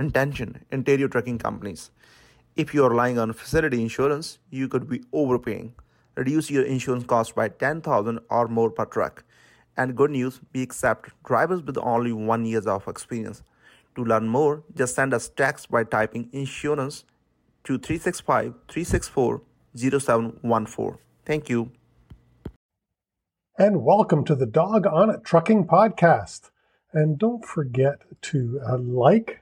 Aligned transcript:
intention, 0.00 0.64
interior 0.72 1.08
trucking 1.08 1.38
companies. 1.38 1.90
If 2.56 2.74
you 2.74 2.84
are 2.84 2.90
relying 2.90 3.18
on 3.18 3.32
facility 3.32 3.80
insurance, 3.80 4.38
you 4.50 4.66
could 4.68 4.88
be 4.88 5.02
overpaying. 5.12 5.74
Reduce 6.16 6.50
your 6.50 6.64
insurance 6.64 7.04
cost 7.04 7.34
by 7.34 7.48
10000 7.48 8.18
or 8.28 8.48
more 8.48 8.70
per 8.70 8.84
truck. 8.84 9.24
And 9.76 9.96
good 9.96 10.10
news, 10.10 10.40
we 10.52 10.62
accept 10.62 11.10
drivers 11.24 11.62
with 11.62 11.78
only 11.78 12.12
one 12.12 12.44
years 12.44 12.66
of 12.66 12.88
experience. 12.88 13.42
To 13.96 14.04
learn 14.04 14.28
more, 14.28 14.64
just 14.74 14.94
send 14.94 15.14
us 15.14 15.28
text 15.28 15.70
by 15.70 15.84
typing 15.84 16.28
insurance 16.32 17.04
to 17.64 17.78
365 17.78 18.54
364 18.68 19.42
0714. 19.76 20.98
Thank 21.24 21.48
you. 21.48 21.70
And 23.58 23.84
welcome 23.84 24.24
to 24.24 24.34
the 24.34 24.46
Dog 24.46 24.86
on 24.86 25.10
It 25.10 25.22
Trucking 25.22 25.66
Podcast. 25.66 26.50
And 26.92 27.18
don't 27.18 27.44
forget 27.44 28.02
to 28.22 28.60
uh, 28.66 28.78
like, 28.78 29.39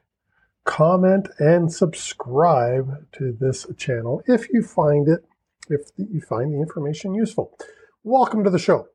comment, 0.69 1.29
and 1.39 1.73
subscribe 1.73 3.11
to 3.11 3.33
this 3.33 3.67
channel 3.79 4.23
if 4.27 4.51
you 4.51 4.63
find 4.63 5.09
it, 5.09 5.25
if 5.71 5.91
you 5.97 6.21
find 6.21 6.53
the 6.53 6.61
information 6.61 7.15
useful. 7.15 7.57
Welcome 8.05 8.45
to 8.45 8.51
the 8.51 8.59
show. 8.59 8.87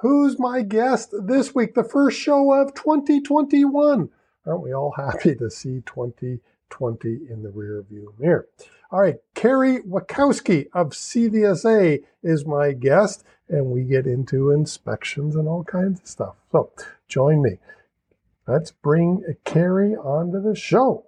Who's 0.00 0.36
my 0.40 0.62
guest 0.62 1.14
this 1.26 1.54
week? 1.54 1.74
The 1.74 1.84
first 1.84 2.18
show 2.18 2.52
of 2.52 2.74
2021. 2.74 4.10
Aren't 4.44 4.62
we 4.62 4.74
all 4.74 4.94
happy 4.96 5.36
to 5.36 5.48
see 5.48 5.80
2020 5.86 7.08
in 7.30 7.42
the 7.44 7.50
rear 7.50 7.84
view 7.88 8.12
mirror? 8.18 8.48
All 8.90 9.00
right, 9.00 9.16
Kerri 9.36 9.78
Wirachowsky 9.86 10.66
of 10.74 10.90
CVSA 10.90 12.02
is 12.24 12.44
my 12.44 12.72
guest, 12.72 13.22
and 13.48 13.66
we 13.66 13.84
get 13.84 14.08
into 14.08 14.50
inspections 14.50 15.36
and 15.36 15.46
all 15.46 15.62
kinds 15.62 16.00
of 16.00 16.06
stuff. 16.08 16.34
So 16.50 16.72
join 17.06 17.42
me. 17.42 17.58
Let's 18.48 18.72
bring 18.72 19.22
Carrie 19.44 19.94
onto 19.94 20.42
the 20.42 20.56
show. 20.56 21.06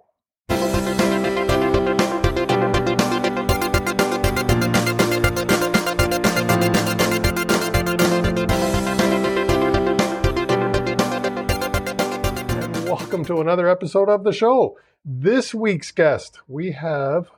Welcome 13.15 13.33
to 13.33 13.41
another 13.41 13.69
episode 13.69 14.09
of 14.09 14.25
the 14.25 14.33
show. 14.33 14.77
This 15.05 15.53
week's 15.55 15.89
guest, 15.93 16.41
we 16.49 16.73
have 16.73 17.29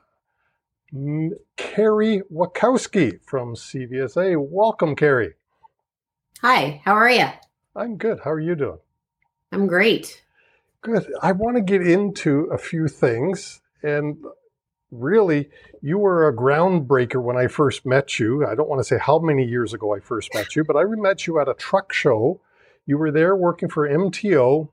Kerri 0.92 2.22
Wirachowsky 2.34 3.20
from 3.24 3.54
CVSA. 3.54 4.34
Welcome, 4.40 4.96
Kerri. 4.96 5.34
Hi, 6.42 6.82
how 6.84 6.94
are 6.94 7.08
you? 7.08 7.26
I'm 7.76 7.96
good. 7.96 8.18
How 8.24 8.32
are 8.32 8.40
you 8.40 8.56
doing? 8.56 8.80
I'm 9.52 9.68
great. 9.68 10.24
Good. 10.80 11.06
I 11.22 11.30
want 11.30 11.58
to 11.58 11.62
get 11.62 11.86
into 11.86 12.46
a 12.46 12.58
few 12.58 12.88
things. 12.88 13.60
And 13.80 14.16
really, 14.90 15.48
you 15.80 15.98
were 15.98 16.26
a 16.26 16.34
groundbreaker 16.36 17.22
when 17.22 17.36
I 17.36 17.46
first 17.46 17.86
met 17.86 18.18
you. 18.18 18.44
I 18.44 18.56
don't 18.56 18.68
want 18.68 18.80
to 18.80 18.84
say 18.84 18.98
how 18.98 19.20
many 19.20 19.44
years 19.44 19.72
ago 19.72 19.94
I 19.94 20.00
first 20.00 20.34
met 20.34 20.56
you, 20.56 20.64
but 20.64 20.76
I 20.76 20.82
met 20.86 21.28
you 21.28 21.38
at 21.38 21.48
a 21.48 21.54
truck 21.54 21.92
show. 21.92 22.40
You 22.84 22.98
were 22.98 23.12
there 23.12 23.36
working 23.36 23.68
for 23.68 23.88
MTO. 23.88 24.70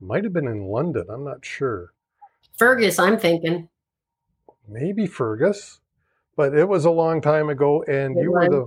Might 0.00 0.24
have 0.24 0.32
been 0.32 0.48
in 0.48 0.66
London. 0.66 1.06
I'm 1.10 1.24
not 1.24 1.44
sure. 1.44 1.92
Fergus, 2.56 2.98
I'm 2.98 3.18
thinking 3.18 3.68
maybe 4.68 5.06
Fergus, 5.06 5.80
but 6.36 6.54
it 6.54 6.68
was 6.68 6.84
a 6.84 6.90
long 6.90 7.20
time 7.20 7.48
ago, 7.48 7.82
and 7.84 8.16
you 8.20 8.32
were 8.32 8.48
the 8.48 8.66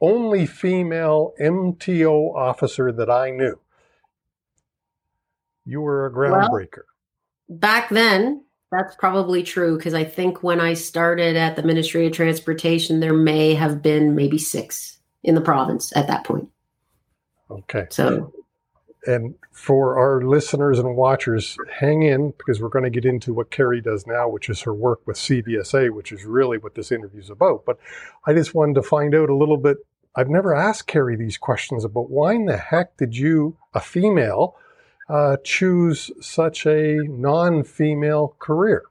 only 0.00 0.46
female 0.46 1.34
MTO 1.40 2.34
officer 2.34 2.92
that 2.92 3.10
I 3.10 3.30
knew. 3.30 3.58
You 5.64 5.80
were 5.80 6.06
a 6.06 6.12
groundbreaker. 6.12 6.82
Well, 7.48 7.58
back 7.58 7.90
then, 7.90 8.44
that's 8.70 8.94
probably 8.96 9.42
true 9.42 9.76
because 9.76 9.94
I 9.94 10.04
think 10.04 10.42
when 10.42 10.60
I 10.60 10.74
started 10.74 11.36
at 11.36 11.56
the 11.56 11.62
Ministry 11.62 12.06
of 12.06 12.12
Transportation, 12.12 13.00
there 13.00 13.14
may 13.14 13.54
have 13.54 13.82
been 13.82 14.14
maybe 14.14 14.38
six 14.38 14.98
in 15.24 15.34
the 15.34 15.40
province 15.40 15.94
at 15.96 16.06
that 16.06 16.24
point. 16.24 16.48
Okay. 17.50 17.86
So 17.90 18.32
and 19.08 19.34
for 19.52 19.98
our 19.98 20.20
listeners 20.20 20.78
and 20.78 20.94
watchers, 20.94 21.56
hang 21.72 22.02
in 22.02 22.34
because 22.36 22.60
we're 22.60 22.68
going 22.68 22.84
to 22.84 22.90
get 22.90 23.06
into 23.06 23.32
what 23.32 23.50
Kerri 23.50 23.82
does 23.82 24.06
now, 24.06 24.28
which 24.28 24.50
is 24.50 24.60
her 24.60 24.74
work 24.74 25.00
with 25.06 25.16
CVSA, 25.16 25.90
which 25.90 26.12
is 26.12 26.26
really 26.26 26.58
what 26.58 26.74
this 26.74 26.92
interview 26.92 27.20
is 27.20 27.30
about. 27.30 27.64
But 27.64 27.78
I 28.26 28.34
just 28.34 28.54
wanted 28.54 28.74
to 28.74 28.82
find 28.82 29.14
out 29.14 29.30
a 29.30 29.34
little 29.34 29.56
bit. 29.56 29.78
I've 30.14 30.28
never 30.28 30.54
asked 30.54 30.88
Kerri 30.88 31.16
these 31.16 31.38
questions 31.38 31.86
about 31.86 32.10
why 32.10 32.34
in 32.34 32.44
the 32.44 32.58
heck 32.58 32.98
did 32.98 33.16
you, 33.16 33.56
a 33.72 33.80
female, 33.80 34.56
uh, 35.08 35.38
choose 35.42 36.10
such 36.20 36.66
a 36.66 36.98
non 37.08 37.64
female 37.64 38.36
career? 38.38 38.82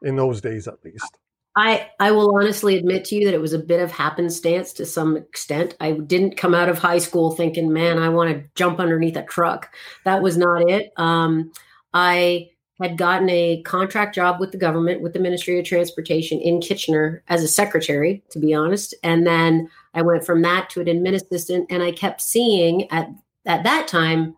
In 0.00 0.16
those 0.16 0.40
days, 0.40 0.66
at 0.66 0.82
least. 0.82 1.18
I, 1.54 1.90
I 2.00 2.10
will 2.12 2.34
honestly 2.34 2.76
admit 2.76 3.04
to 3.06 3.16
you 3.16 3.26
that 3.26 3.34
it 3.34 3.40
was 3.40 3.52
a 3.52 3.58
bit 3.58 3.80
of 3.80 3.90
happenstance 3.90 4.72
to 4.74 4.86
some 4.86 5.16
extent. 5.16 5.76
I 5.80 5.92
didn't 5.92 6.38
come 6.38 6.54
out 6.54 6.70
of 6.70 6.78
high 6.78 6.98
school 6.98 7.32
thinking, 7.32 7.72
man, 7.72 7.98
I 7.98 8.08
want 8.08 8.30
to 8.30 8.44
jump 8.54 8.80
underneath 8.80 9.16
a 9.16 9.22
truck. 9.24 9.74
That 10.04 10.22
was 10.22 10.38
not 10.38 10.68
it. 10.70 10.92
Um, 10.96 11.52
I 11.92 12.48
had 12.80 12.96
gotten 12.96 13.28
a 13.28 13.62
contract 13.62 14.14
job 14.14 14.40
with 14.40 14.50
the 14.50 14.58
government, 14.58 15.02
with 15.02 15.12
the 15.12 15.20
Ministry 15.20 15.58
of 15.58 15.66
Transportation 15.66 16.40
in 16.40 16.60
Kitchener 16.60 17.22
as 17.28 17.42
a 17.42 17.48
secretary, 17.48 18.22
to 18.30 18.38
be 18.38 18.54
honest. 18.54 18.94
And 19.02 19.26
then 19.26 19.68
I 19.94 20.02
went 20.02 20.24
from 20.24 20.40
that 20.42 20.70
to 20.70 20.80
an 20.80 20.86
admin 20.86 21.14
assistant, 21.14 21.66
and 21.70 21.82
I 21.82 21.92
kept 21.92 22.22
seeing 22.22 22.90
at 22.90 23.08
at 23.44 23.64
that 23.64 23.88
time 23.88 24.36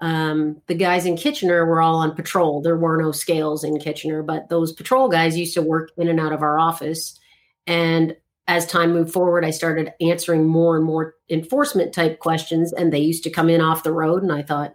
um, 0.00 0.62
the 0.66 0.74
guys 0.74 1.06
in 1.06 1.16
Kitchener 1.16 1.66
were 1.66 1.80
all 1.80 1.96
on 1.96 2.14
patrol. 2.14 2.60
There 2.60 2.76
were 2.76 2.96
no 2.96 3.10
scales 3.10 3.64
in 3.64 3.78
Kitchener, 3.78 4.22
but 4.22 4.48
those 4.48 4.72
patrol 4.72 5.08
guys 5.08 5.36
used 5.36 5.54
to 5.54 5.62
work 5.62 5.90
in 5.96 6.08
and 6.08 6.20
out 6.20 6.32
of 6.32 6.42
our 6.42 6.58
office. 6.58 7.18
And 7.66 8.16
as 8.46 8.64
time 8.66 8.92
moved 8.92 9.12
forward, 9.12 9.44
I 9.44 9.50
started 9.50 9.92
answering 10.00 10.46
more 10.46 10.76
and 10.76 10.84
more 10.84 11.16
enforcement 11.28 11.92
type 11.92 12.20
questions, 12.20 12.72
and 12.72 12.92
they 12.92 13.00
used 13.00 13.24
to 13.24 13.30
come 13.30 13.50
in 13.50 13.60
off 13.60 13.82
the 13.82 13.92
road. 13.92 14.22
And 14.22 14.32
I 14.32 14.42
thought, 14.42 14.74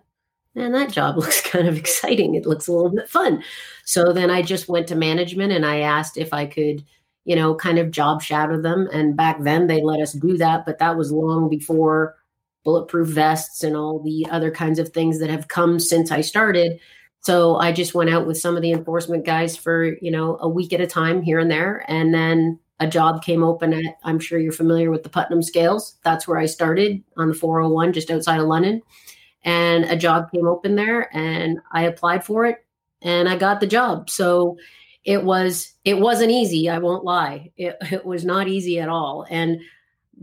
man, 0.56 0.74
that 0.74 0.92
job 0.92 1.18
looks 1.18 1.42
kind 1.42 1.68
of 1.68 1.78
exciting. 1.78 2.36
It 2.36 2.46
looks 2.46 2.68
a 2.68 2.74
little 2.74 2.92
bit 2.92 3.10
fun. 3.10 3.44
So 3.86 4.12
then 4.12 4.30
I 4.30 4.42
just 4.42 4.68
went 4.68 4.88
to 4.88 4.96
management 4.96 5.54
and 5.54 5.66
I 5.66 5.80
asked 5.80 6.18
if 6.18 6.34
I 6.34 6.46
could, 6.46 6.84
you 7.26 7.36
know, 7.36 7.56
kind 7.56 7.80
of 7.80 7.92
job 7.92 8.22
shadow 8.22 8.62
them. 8.62 8.90
And 8.92 9.16
back 9.16 9.42
then 9.42 9.68
they 9.68 9.82
let 9.82 10.02
us 10.02 10.14
do 10.14 10.38
that, 10.38 10.66
but 10.66 10.80
that 10.80 10.98
was 10.98 11.12
long 11.12 11.50
before 11.50 12.16
bulletproof 12.64 13.08
vests 13.08 13.64
and 13.64 13.76
all 13.76 14.00
the 14.00 14.26
other 14.32 14.52
kinds 14.52 14.80
of 14.80 14.90
things 14.90 15.20
that 15.20 15.30
have 15.30 15.48
come 15.48 15.80
since 15.80 16.12
I 16.12 16.22
started. 16.22 16.80
So 17.22 17.56
I 17.56 17.72
just 17.72 17.94
went 17.94 18.10
out 18.10 18.28
with 18.28 18.38
some 18.38 18.56
of 18.56 18.62
the 18.62 18.72
enforcement 18.72 19.26
guys 19.26 19.56
for, 19.56 19.98
you 20.02 20.12
know, 20.12 20.38
a 20.42 20.50
week 20.50 20.74
at 20.74 20.82
a 20.82 20.88
time 20.88 21.22
here 21.22 21.40
and 21.40 21.50
there. 21.50 21.86
And 21.88 22.14
then 22.14 22.60
a 22.80 22.88
job 22.88 23.24
came 23.24 23.44
open 23.44 23.74
at, 23.74 23.98
I'm 24.04 24.20
sure 24.20 24.40
you're 24.40 24.52
familiar 24.52 24.92
with 24.92 25.04
the 25.04 25.10
Putnam 25.10 25.42
Scales. 25.42 25.98
That's 26.04 26.28
where 26.28 26.38
I 26.38 26.46
started 26.46 27.02
on 27.16 27.30
the 27.30 27.34
401 27.34 27.94
just 27.94 28.12
outside 28.12 28.40
of 28.40 28.48
London. 28.48 28.82
And 29.44 29.86
a 29.86 29.96
job 29.96 30.32
came 30.32 30.48
open 30.48 30.76
there 30.76 31.16
and 31.16 31.60
I 31.72 31.84
applied 31.84 32.26
for 32.26 32.46
it 32.46 32.58
and 33.02 33.30
I 33.30 33.38
got 33.38 33.60
the 33.60 33.68
job. 33.68 34.10
So 34.10 34.58
it 35.04 35.24
was 35.24 35.74
it 35.84 36.00
wasn't 36.00 36.32
easy, 36.32 36.70
I 36.70 36.80
won't 36.80 37.04
lie. 37.04 37.52
It, 37.58 37.78
it 37.92 38.06
was 38.06 38.26
not 38.26 38.48
easy 38.48 38.80
at 38.80 38.90
all. 38.90 39.26
And 39.30 39.62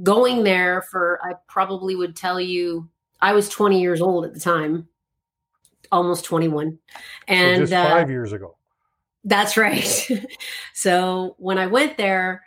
going 0.02 0.44
there 0.44 0.82
for 0.82 1.20
I 1.22 1.34
probably 1.48 1.96
would 1.96 2.16
tell 2.16 2.40
you 2.40 2.88
I 3.20 3.32
was 3.32 3.48
20 3.48 3.80
years 3.80 4.00
old 4.00 4.24
at 4.24 4.34
the 4.34 4.40
time, 4.40 4.88
almost 5.92 6.24
21, 6.24 6.78
and 7.28 7.56
so 7.56 7.62
just 7.62 7.72
five 7.72 8.08
uh, 8.08 8.10
years 8.10 8.32
ago. 8.32 8.56
That's 9.24 9.56
right. 9.56 10.10
so 10.74 11.36
when 11.38 11.58
I 11.58 11.66
went 11.66 11.98
there, 11.98 12.44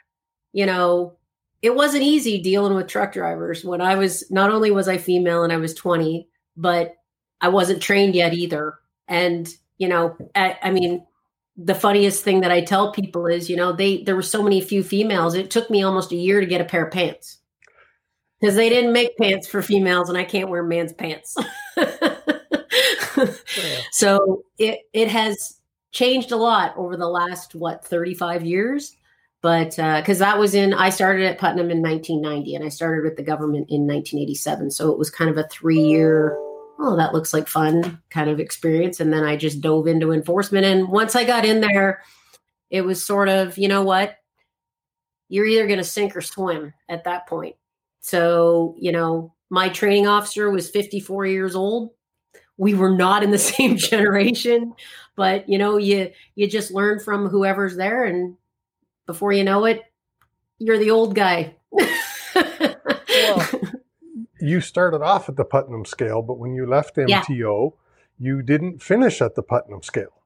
you 0.53 0.65
know, 0.65 1.17
it 1.61 1.75
wasn't 1.75 2.03
easy 2.03 2.41
dealing 2.41 2.75
with 2.75 2.87
truck 2.87 3.13
drivers. 3.13 3.63
When 3.63 3.81
I 3.81 3.95
was 3.95 4.29
not 4.31 4.49
only 4.49 4.71
was 4.71 4.87
I 4.87 4.97
female 4.97 5.43
and 5.43 5.53
I 5.53 5.57
was 5.57 5.73
20, 5.73 6.27
but 6.57 6.95
I 7.41 7.49
wasn't 7.49 7.81
trained 7.81 8.15
yet 8.15 8.33
either. 8.33 8.79
And 9.07 9.47
you 9.77 9.87
know, 9.87 10.15
I, 10.35 10.57
I 10.61 10.71
mean, 10.71 11.05
the 11.55 11.75
funniest 11.75 12.23
thing 12.23 12.41
that 12.41 12.51
I 12.51 12.61
tell 12.61 12.91
people 12.91 13.27
is, 13.27 13.49
you 13.49 13.55
know, 13.55 13.71
they 13.71 14.03
there 14.03 14.15
were 14.15 14.21
so 14.21 14.41
many 14.41 14.61
few 14.61 14.83
females. 14.83 15.35
It 15.35 15.51
took 15.51 15.69
me 15.69 15.83
almost 15.83 16.11
a 16.11 16.15
year 16.15 16.39
to 16.39 16.45
get 16.45 16.61
a 16.61 16.65
pair 16.65 16.85
of 16.85 16.91
pants 16.91 17.39
because 18.39 18.55
they 18.55 18.69
didn't 18.69 18.93
make 18.93 19.17
pants 19.17 19.47
for 19.47 19.61
females, 19.61 20.09
and 20.09 20.17
I 20.17 20.23
can't 20.23 20.49
wear 20.49 20.63
man's 20.63 20.93
pants. 20.93 21.35
So 23.91 24.43
it 24.57 24.79
it 24.93 25.07
has 25.09 25.59
changed 25.91 26.31
a 26.31 26.35
lot 26.35 26.73
over 26.75 26.97
the 26.97 27.07
last 27.07 27.55
what 27.55 27.85
thirty 27.85 28.13
five 28.13 28.43
years, 28.43 28.97
but 29.41 29.75
because 29.75 30.21
uh, 30.21 30.25
that 30.25 30.39
was 30.39 30.55
in 30.55 30.73
I 30.73 30.89
started 30.89 31.25
at 31.25 31.37
Putnam 31.37 31.69
in 31.69 31.81
1990, 31.81 32.55
and 32.55 32.65
I 32.65 32.69
started 32.69 33.03
with 33.03 33.15
the 33.15 33.23
government 33.23 33.67
in 33.69 33.81
1987. 33.81 34.71
So 34.71 34.91
it 34.91 34.97
was 34.97 35.09
kind 35.09 35.29
of 35.29 35.37
a 35.37 35.47
three 35.49 35.79
year 35.79 36.35
oh, 36.83 36.97
that 36.97 37.13
looks 37.13 37.33
like 37.33 37.47
fun 37.47 38.01
kind 38.09 38.29
of 38.29 38.39
experience. 38.39 38.99
And 38.99 39.11
then 39.11 39.23
I 39.23 39.37
just 39.37 39.61
dove 39.61 39.87
into 39.87 40.11
enforcement. 40.11 40.65
And 40.65 40.89
once 40.89 41.15
I 41.15 41.23
got 41.23 41.45
in 41.45 41.61
there, 41.61 42.03
it 42.69 42.81
was 42.81 43.03
sort 43.03 43.29
of, 43.29 43.57
you 43.57 43.69
know 43.69 43.83
what? 43.83 44.17
You're 45.29 45.45
either 45.45 45.65
going 45.65 45.79
to 45.79 45.85
sink 45.85 46.15
or 46.15 46.21
swim 46.21 46.73
at 46.89 47.05
that 47.05 47.25
point. 47.27 47.55
So, 48.01 48.75
you 48.77 48.91
know, 48.91 49.33
my 49.49 49.69
training 49.69 50.07
officer 50.07 50.51
was 50.51 50.69
54 50.69 51.25
years 51.25 51.55
old. 51.55 51.91
we 52.57 52.73
were 52.73 52.91
not 52.95 53.23
in 53.23 53.31
the 53.31 53.37
same 53.53 53.77
generation, 53.77 54.73
but 55.15 55.47
you 55.47 55.57
know, 55.57 55.77
you 55.77 56.11
you 56.35 56.47
just 56.47 56.71
learn 56.71 56.99
from 56.99 57.27
whoever's 57.27 57.75
there, 57.75 58.03
and 58.03 58.35
before 59.05 59.31
you 59.31 59.43
know 59.43 59.65
it, 59.65 59.81
you're 60.59 60.77
the 60.77 60.91
old 60.91 61.15
guy. 61.15 61.55
You 64.43 64.61
started 64.61 65.01
off 65.01 65.29
at 65.29 65.35
the 65.35 65.45
Putnam 65.45 65.85
scale, 65.85 66.21
but 66.21 66.37
when 66.37 66.53
you 66.53 66.65
left 66.65 66.97
MTO, 66.97 67.29
yeah. 67.29 67.69
you 68.19 68.41
didn't 68.41 68.81
finish 68.81 69.21
at 69.21 69.35
the 69.35 69.43
Putnam 69.43 69.81
scale. 69.83 70.21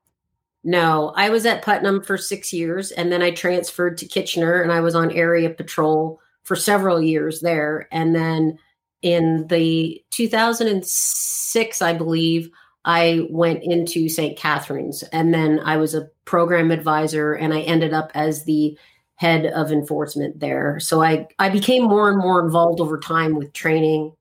No, 0.63 1.13
I 1.15 1.29
was 1.29 1.45
at 1.45 1.61
Putnam 1.61 2.01
for 2.01 2.17
six 2.17 2.51
years, 2.51 2.91
and 2.91 3.11
then 3.11 3.21
I 3.21 3.31
transferred 3.31 3.97
to 3.99 4.05
Kitchener, 4.05 4.61
and 4.61 4.71
I 4.71 4.81
was 4.81 4.95
on 4.95 5.11
area 5.11 5.49
patrol 5.49 6.19
for 6.43 6.55
several 6.55 7.01
years 7.01 7.41
there, 7.41 7.87
and 7.91 8.15
then 8.15 8.57
in 9.01 9.45
the 9.47 10.03
2006, 10.11 11.81
I 11.81 11.93
believe, 11.93 12.49
I 12.87 13.27
went 13.29 13.63
into 13.63 14.07
St. 14.07 14.37
Catharines 14.37 15.03
and 15.11 15.33
then 15.33 15.59
I 15.59 15.75
was 15.75 15.93
a 15.93 16.07
program 16.23 16.71
advisor 16.71 17.33
and 17.33 17.53
I 17.53 17.61
ended 17.61 17.93
up 17.93 18.11
as 18.15 18.45
the 18.45 18.77
head 19.17 19.47
of 19.47 19.71
enforcement 19.71 20.39
there. 20.39 20.79
So 20.79 21.03
I, 21.03 21.27
I 21.39 21.49
became 21.49 21.83
more 21.83 22.09
and 22.09 22.19
more 22.19 22.43
involved 22.43 22.79
over 22.79 22.99
time 22.99 23.35
with 23.35 23.51
training. 23.51 24.13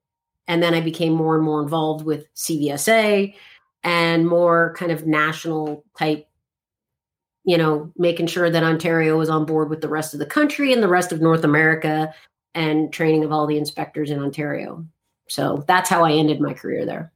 And 0.47 0.61
then 0.61 0.73
I 0.73 0.81
became 0.81 1.13
more 1.13 1.35
and 1.35 1.43
more 1.43 1.61
involved 1.61 2.03
with 2.03 2.33
CVSA 2.35 3.33
and 3.83 4.27
more 4.27 4.73
kind 4.75 4.91
of 4.91 5.05
national 5.05 5.83
type, 5.97 6.27
you 7.43 7.57
know, 7.57 7.91
making 7.95 8.27
sure 8.27 8.49
that 8.49 8.63
Ontario 8.63 9.17
was 9.17 9.29
on 9.29 9.45
board 9.45 9.69
with 9.69 9.81
the 9.81 9.87
rest 9.87 10.13
of 10.13 10.19
the 10.19 10.25
country 10.25 10.73
and 10.73 10.81
the 10.81 10.87
rest 10.87 11.11
of 11.11 11.21
North 11.21 11.43
America 11.43 12.11
and 12.55 12.91
training 12.91 13.23
of 13.23 13.31
all 13.31 13.45
the 13.45 13.57
inspectors 13.57 14.09
in 14.09 14.19
Ontario. 14.19 14.83
So 15.29 15.63
that's 15.67 15.89
how 15.89 16.03
I 16.03 16.13
ended 16.13 16.41
my 16.41 16.53
career 16.53 16.85
there. 16.85 17.11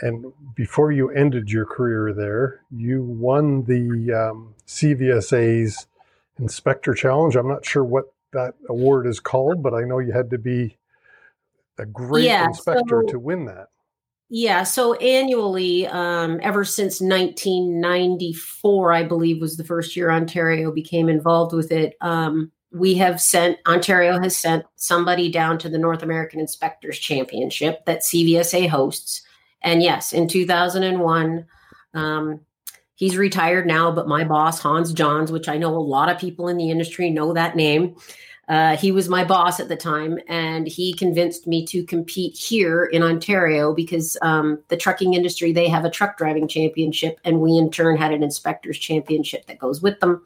And 0.00 0.32
before 0.54 0.90
you 0.90 1.10
ended 1.10 1.50
your 1.50 1.66
career 1.66 2.14
there, 2.14 2.62
you 2.70 3.02
won 3.02 3.64
the 3.64 4.30
um, 4.30 4.54
CVSA's 4.66 5.86
Inspector 6.40 6.92
Challenge. 6.94 7.36
I'm 7.36 7.48
not 7.48 7.64
sure 7.64 7.84
what 7.84 8.12
that 8.32 8.54
award 8.68 9.06
is 9.06 9.20
called, 9.20 9.62
but 9.62 9.74
I 9.74 9.82
know 9.82 9.98
you 9.98 10.12
had 10.12 10.30
to 10.30 10.38
be 10.38 10.76
a 11.78 11.86
great 11.86 12.24
yeah, 12.24 12.46
inspector 12.46 13.02
so, 13.06 13.12
to 13.12 13.18
win 13.18 13.46
that. 13.46 13.68
Yeah, 14.28 14.62
so 14.62 14.94
annually, 14.94 15.88
um, 15.88 16.38
ever 16.42 16.64
since 16.64 17.00
1994, 17.00 18.92
I 18.92 19.02
believe 19.02 19.40
was 19.40 19.56
the 19.56 19.64
first 19.64 19.96
year 19.96 20.10
Ontario 20.10 20.70
became 20.70 21.08
involved 21.08 21.52
with 21.52 21.72
it. 21.72 21.96
Um, 22.00 22.52
we 22.72 22.94
have 22.94 23.20
sent 23.20 23.58
Ontario 23.66 24.20
has 24.20 24.36
sent 24.36 24.64
somebody 24.76 25.32
down 25.32 25.58
to 25.58 25.68
the 25.68 25.78
North 25.78 26.04
American 26.04 26.38
Inspectors 26.38 27.00
Championship 27.00 27.84
that 27.86 28.02
CVSA 28.02 28.68
hosts. 28.68 29.22
And 29.62 29.82
yes, 29.82 30.12
in 30.12 30.28
2001, 30.28 31.44
um, 31.94 32.40
he's 33.00 33.16
retired 33.16 33.66
now, 33.66 33.90
but 33.90 34.06
my 34.06 34.22
boss, 34.22 34.60
Hans 34.60 34.92
Johns, 34.92 35.32
which 35.32 35.48
I 35.48 35.56
know 35.56 35.74
a 35.74 35.80
lot 35.80 36.10
of 36.10 36.18
people 36.18 36.48
in 36.48 36.58
the 36.58 36.70
industry 36.70 37.08
know 37.08 37.32
that 37.32 37.56
name, 37.56 37.96
uh, 38.46 38.76
he 38.76 38.92
was 38.92 39.08
my 39.08 39.24
boss 39.24 39.58
at 39.58 39.68
the 39.68 39.76
time, 39.76 40.18
and 40.28 40.66
he 40.66 40.92
convinced 40.92 41.46
me 41.46 41.64
to 41.64 41.82
compete 41.84 42.36
here 42.36 42.84
in 42.84 43.02
Ontario 43.02 43.74
because 43.74 44.18
um, 44.22 44.62
the 44.68 44.76
trucking 44.76 45.14
industry 45.14 45.52
they 45.52 45.68
have 45.68 45.84
a 45.84 45.90
truck 45.90 46.18
driving 46.18 46.46
championship, 46.46 47.18
and 47.24 47.40
we 47.40 47.56
in 47.56 47.70
turn 47.70 47.96
had 47.96 48.12
an 48.12 48.22
inspectors 48.22 48.78
championship 48.78 49.46
that 49.46 49.58
goes 49.58 49.80
with 49.80 49.98
them. 50.00 50.24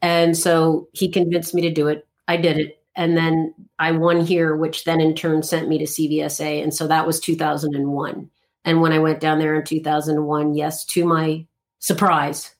And 0.00 0.36
so 0.36 0.88
he 0.92 1.08
convinced 1.08 1.54
me 1.54 1.62
to 1.62 1.70
do 1.70 1.86
it. 1.86 2.06
I 2.26 2.36
did 2.36 2.58
it. 2.58 2.82
And 2.96 3.16
then 3.16 3.54
I 3.78 3.92
won 3.92 4.24
here, 4.24 4.56
which 4.56 4.84
then 4.84 5.00
in 5.00 5.14
turn 5.14 5.42
sent 5.42 5.68
me 5.68 5.78
to 5.78 5.84
CVSA. 5.84 6.62
And 6.62 6.74
so 6.74 6.88
that 6.88 7.06
was 7.06 7.20
2001. 7.20 8.30
And 8.64 8.80
when 8.80 8.92
I 8.92 8.98
went 8.98 9.20
down 9.20 9.38
there 9.38 9.54
in 9.54 9.64
2001, 9.64 10.54
yes, 10.54 10.84
to 10.86 11.04
my 11.04 11.46
surprise, 11.82 12.54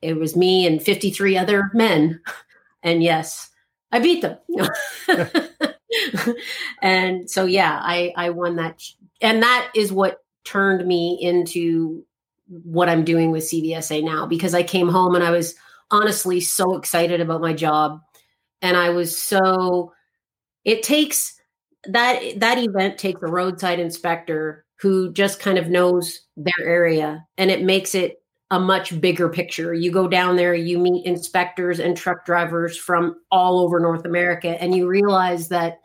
it 0.00 0.16
was 0.16 0.36
me 0.36 0.66
and 0.66 0.82
53 0.82 1.36
other 1.36 1.70
men. 1.74 2.20
And 2.82 3.02
yes, 3.02 3.50
I 3.92 4.00
beat 4.00 4.22
them. 4.22 4.38
and 6.82 7.30
so, 7.30 7.44
yeah, 7.44 7.78
I, 7.80 8.12
I 8.16 8.30
won 8.30 8.56
that. 8.56 8.82
And 9.20 9.42
that 9.42 9.70
is 9.76 9.92
what 9.92 10.18
turned 10.44 10.86
me 10.86 11.18
into 11.20 12.04
what 12.48 12.88
I'm 12.88 13.04
doing 13.04 13.30
with 13.30 13.44
CVSA 13.44 14.02
now 14.04 14.26
because 14.26 14.54
I 14.54 14.62
came 14.62 14.88
home 14.88 15.14
and 15.14 15.22
I 15.22 15.30
was 15.30 15.54
honestly 15.92 16.40
so 16.40 16.76
excited 16.76 17.20
about 17.20 17.42
my 17.42 17.52
job 17.52 18.00
and 18.62 18.76
i 18.76 18.88
was 18.88 19.16
so 19.16 19.92
it 20.64 20.82
takes 20.82 21.38
that 21.84 22.20
that 22.38 22.58
event 22.58 22.96
takes 22.96 23.20
a 23.22 23.26
roadside 23.26 23.78
inspector 23.78 24.64
who 24.80 25.12
just 25.12 25.38
kind 25.38 25.58
of 25.58 25.68
knows 25.68 26.20
their 26.36 26.66
area 26.66 27.24
and 27.36 27.50
it 27.50 27.62
makes 27.62 27.94
it 27.94 28.21
a 28.52 28.60
much 28.60 29.00
bigger 29.00 29.30
picture. 29.30 29.72
You 29.72 29.90
go 29.90 30.06
down 30.06 30.36
there, 30.36 30.54
you 30.54 30.78
meet 30.78 31.06
inspectors 31.06 31.80
and 31.80 31.96
truck 31.96 32.26
drivers 32.26 32.76
from 32.76 33.16
all 33.30 33.58
over 33.58 33.80
North 33.80 34.04
America, 34.04 34.62
and 34.62 34.76
you 34.76 34.86
realize 34.86 35.48
that 35.48 35.80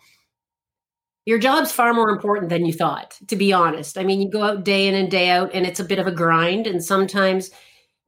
your 1.26 1.40
job's 1.40 1.72
far 1.72 1.94
more 1.94 2.10
important 2.10 2.50
than 2.50 2.66
you 2.66 2.74
thought, 2.74 3.18
to 3.28 3.38
be 3.38 3.54
honest. 3.54 3.98
I 3.98 4.04
mean, 4.04 4.20
you 4.20 4.30
go 4.30 4.44
out 4.44 4.66
day 4.66 4.86
in 4.88 4.96
and 4.96 5.10
day 5.10 5.30
out, 5.30 5.52
and 5.54 5.66
it's 5.66 5.80
a 5.80 5.86
bit 5.86 5.98
of 5.98 6.08
a 6.08 6.12
grind. 6.12 6.68
And 6.68 6.84
sometimes 6.84 7.52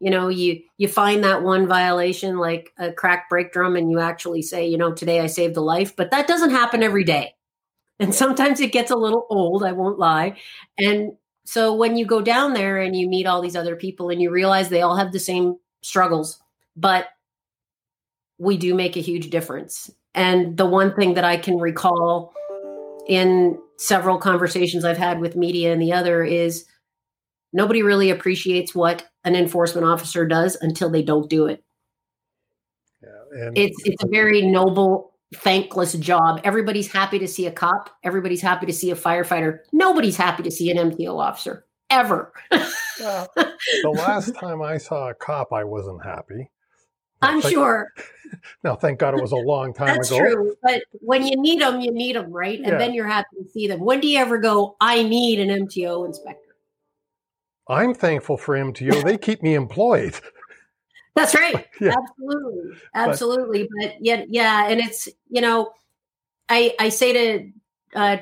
you 0.01 0.09
know 0.09 0.27
you 0.27 0.61
you 0.77 0.89
find 0.89 1.23
that 1.23 1.43
one 1.43 1.65
violation 1.65 2.37
like 2.37 2.73
a 2.77 2.91
cracked 2.91 3.29
brake 3.29 3.51
drum 3.51 3.75
and 3.75 3.91
you 3.91 3.99
actually 3.99 4.41
say 4.41 4.65
you 4.65 4.77
know 4.77 4.93
today 4.93 5.19
i 5.19 5.27
saved 5.27 5.57
a 5.57 5.61
life 5.61 5.93
but 5.93 6.09
that 6.11 6.25
doesn't 6.25 6.51
happen 6.51 6.81
every 6.81 7.03
day 7.03 7.33
and 7.99 8.15
sometimes 8.15 8.61
it 8.61 8.71
gets 8.71 8.91
a 8.91 8.95
little 8.95 9.27
old 9.29 9.61
i 9.61 9.73
won't 9.73 9.99
lie 9.99 10.37
and 10.77 11.11
so 11.49 11.73
when 11.73 11.97
you 11.97 12.05
go 12.05 12.21
down 12.21 12.53
there 12.53 12.77
and 12.77 12.95
you 12.95 13.07
meet 13.07 13.25
all 13.25 13.41
these 13.41 13.55
other 13.55 13.75
people 13.75 14.09
and 14.09 14.21
you 14.21 14.29
realize 14.29 14.69
they 14.69 14.81
all 14.81 14.95
have 14.95 15.11
the 15.11 15.19
same 15.19 15.55
struggles 15.81 16.39
but 16.75 17.07
we 18.37 18.57
do 18.57 18.73
make 18.75 18.95
a 18.95 19.01
huge 19.01 19.29
difference 19.29 19.89
and 20.13 20.57
the 20.57 20.65
one 20.65 20.93
thing 20.95 21.13
that 21.13 21.23
i 21.23 21.37
can 21.37 21.57
recall 21.57 22.33
in 23.07 23.57
several 23.77 24.17
conversations 24.17 24.85
i've 24.85 24.97
had 24.97 25.19
with 25.19 25.35
media 25.35 25.71
and 25.71 25.81
the 25.81 25.93
other 25.93 26.23
is 26.23 26.65
nobody 27.53 27.81
really 27.81 28.09
appreciates 28.09 28.75
what 28.75 29.07
an 29.23 29.35
enforcement 29.35 29.87
officer 29.87 30.25
does 30.25 30.57
until 30.61 30.89
they 30.89 31.03
don't 31.03 31.29
do 31.29 31.47
it. 31.47 31.63
Yeah, 33.01 33.49
it's 33.55 33.77
it's 33.85 34.03
a 34.03 34.07
very 34.07 34.41
noble, 34.41 35.13
thankless 35.35 35.93
job. 35.93 36.41
Everybody's 36.43 36.91
happy 36.91 37.19
to 37.19 37.27
see 37.27 37.45
a 37.45 37.51
cop. 37.51 37.89
Everybody's 38.03 38.41
happy 38.41 38.65
to 38.65 38.73
see 38.73 38.91
a 38.91 38.95
firefighter. 38.95 39.59
Nobody's 39.71 40.17
happy 40.17 40.43
to 40.43 40.51
see 40.51 40.71
an 40.71 40.91
MTO 40.91 41.17
officer 41.19 41.65
ever. 41.89 42.33
well, 42.51 43.27
the 43.35 43.89
last 43.89 44.35
time 44.35 44.61
I 44.61 44.77
saw 44.77 45.09
a 45.09 45.13
cop, 45.13 45.53
I 45.53 45.63
wasn't 45.63 46.03
happy. 46.03 46.49
I'm 47.21 47.41
thank, 47.41 47.53
sure. 47.53 47.87
Now, 48.63 48.75
thank 48.75 48.99
God 48.99 49.15
it 49.15 49.21
was 49.21 49.31
a 49.31 49.37
long 49.37 49.73
time 49.73 49.87
That's 49.87 50.11
ago. 50.11 50.19
That's 50.19 50.33
true. 50.33 50.55
But 50.61 50.83
when 51.01 51.25
you 51.25 51.35
need 51.35 51.61
them, 51.61 51.81
you 51.81 51.91
need 51.91 52.15
them, 52.15 52.31
right? 52.31 52.59
And 52.59 52.67
yeah. 52.67 52.77
then 52.77 52.93
you're 52.93 53.07
happy 53.07 53.37
to 53.41 53.49
see 53.49 53.67
them. 53.67 53.79
When 53.79 53.99
do 54.01 54.07
you 54.07 54.19
ever 54.19 54.37
go, 54.37 54.75
I 54.79 55.01
need 55.01 55.39
an 55.39 55.49
MTO 55.65 56.05
inspector? 56.05 56.55
I'm 57.67 57.95
thankful 57.95 58.37
for 58.37 58.55
MTO. 58.55 59.03
They 59.03 59.17
keep 59.17 59.41
me 59.41 59.55
employed. 59.55 60.13
That's 61.19 61.35
right. 61.35 61.67
yeah. 61.81 61.95
Absolutely. 61.97 62.77
Absolutely. 62.93 63.63
But, 63.63 63.69
but 63.79 63.95
yeah, 63.99 64.23
yeah. 64.29 64.67
And 64.69 64.79
it's, 64.79 65.09
you 65.29 65.41
know, 65.41 65.71
I, 66.47 66.73
I 66.79 66.89
say 66.89 67.13
to 67.13 67.51
uh, 67.93 68.17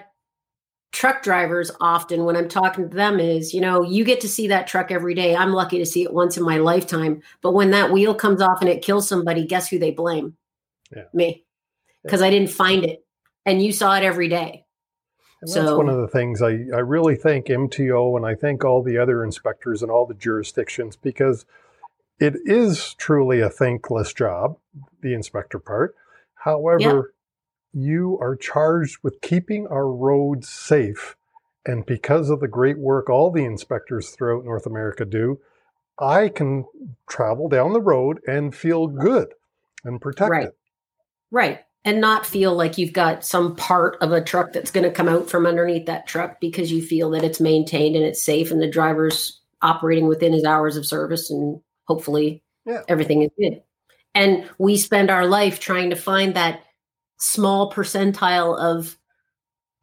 truck 0.92 1.22
drivers 1.22 1.72
often 1.80 2.26
when 2.26 2.36
I'm 2.36 2.50
talking 2.50 2.90
to 2.90 2.96
them 2.96 3.20
is, 3.20 3.54
you 3.54 3.62
know, 3.62 3.84
you 3.84 4.04
get 4.04 4.22
to 4.22 4.28
see 4.28 4.48
that 4.48 4.68
truck 4.68 4.92
every 4.92 5.14
day. 5.14 5.36
I'm 5.36 5.54
lucky 5.54 5.78
to 5.78 5.86
see 5.86 6.02
it 6.04 6.14
once 6.14 6.38
in 6.38 6.44
my 6.44 6.58
lifetime. 6.58 7.22
But 7.42 7.54
when 7.54 7.72
that 7.72 7.92
wheel 7.92 8.16
comes 8.16 8.42
off 8.42 8.62
and 8.62 8.70
it 8.70 8.82
kills 8.82 9.08
somebody, 9.08 9.46
guess 9.46 9.70
who 9.70 9.78
they 9.78 9.92
blame? 9.92 10.36
Yeah. 10.96 11.04
Me. 11.14 11.46
Because 12.04 12.22
yeah. 12.22 12.28
I 12.28 12.30
didn't 12.32 12.50
find 12.50 12.84
it. 12.84 13.06
And 13.46 13.62
you 13.62 13.72
saw 13.72 13.96
it 13.96 14.04
every 14.04 14.28
day. 14.28 14.66
And 15.42 15.48
that's 15.48 15.54
so, 15.54 15.78
one 15.78 15.88
of 15.88 15.98
the 15.98 16.08
things 16.08 16.42
I, 16.42 16.50
I 16.74 16.80
really 16.80 17.16
thank 17.16 17.46
MTO 17.46 18.18
and 18.18 18.26
I 18.26 18.34
thank 18.34 18.66
all 18.66 18.82
the 18.82 18.98
other 18.98 19.24
inspectors 19.24 19.84
and 19.84 19.92
all 19.92 20.08
the 20.08 20.16
jurisdictions 20.16 20.96
because 20.96 21.46
it 22.20 22.36
is 22.46 22.94
truly 22.96 23.40
a 23.42 23.50
thankless 23.50 24.14
job, 24.14 24.58
the 25.02 25.14
inspector 25.14 25.60
part. 25.60 25.96
However, 26.36 27.14
yeah. 27.74 27.82
you 27.84 28.18
are 28.22 28.36
charged 28.36 28.98
with 29.04 29.22
keeping 29.22 29.68
our 29.68 29.88
roads 29.88 30.50
safe. 30.50 31.16
And 31.66 31.86
because 31.86 32.30
of 32.30 32.40
the 32.40 32.48
great 32.48 32.78
work 32.78 33.10
all 33.10 33.30
the 33.30 33.44
inspectors 33.44 34.10
throughout 34.10 34.46
North 34.46 34.66
America 34.66 35.06
do, 35.06 35.40
I 36.00 36.30
can 36.30 36.66
travel 37.10 37.50
down 37.50 37.74
the 37.74 37.82
road 37.82 38.20
and 38.28 38.56
feel 38.56 38.88
good 38.88 39.34
and 39.84 40.00
protected. 40.00 40.32
Right. 40.32 40.50
Right 41.30 41.60
and 41.88 42.02
not 42.02 42.26
feel 42.26 42.54
like 42.54 42.78
you've 42.78 42.92
got 42.92 43.24
some 43.24 43.56
part 43.56 43.96
of 44.02 44.12
a 44.12 44.22
truck 44.22 44.52
that's 44.52 44.72
going 44.72 44.84
to 44.84 44.92
come 44.92 45.08
out 45.08 45.30
from 45.30 45.46
underneath 45.46 45.86
that 45.86 46.06
truck 46.06 46.38
because 46.42 46.70
you 46.70 46.82
feel 46.82 47.12
that 47.12 47.24
it's 47.24 47.40
maintained 47.40 47.96
and 47.96 48.04
it's 48.04 48.22
safe 48.22 48.52
and 48.52 48.62
the 48.62 48.70
driver's 48.70 49.40
operating 49.62 50.06
within 50.06 50.34
his 50.34 50.44
hours 50.44 50.76
of 50.76 50.86
service 50.86 51.32
and 51.32 51.62
hopefully 51.88 52.44
yeah. 52.66 52.82
everything 52.88 53.24
is 53.24 53.32
good. 53.40 53.62
And 54.14 54.50
we 54.58 54.78
spend 54.78 55.10
our 55.10 55.26
life 55.26 55.60
trying 55.60 55.90
to 55.92 55.96
find 55.96 56.36
that 56.36 56.62
small 57.20 57.72
percentile 57.72 58.58
of 58.58 58.98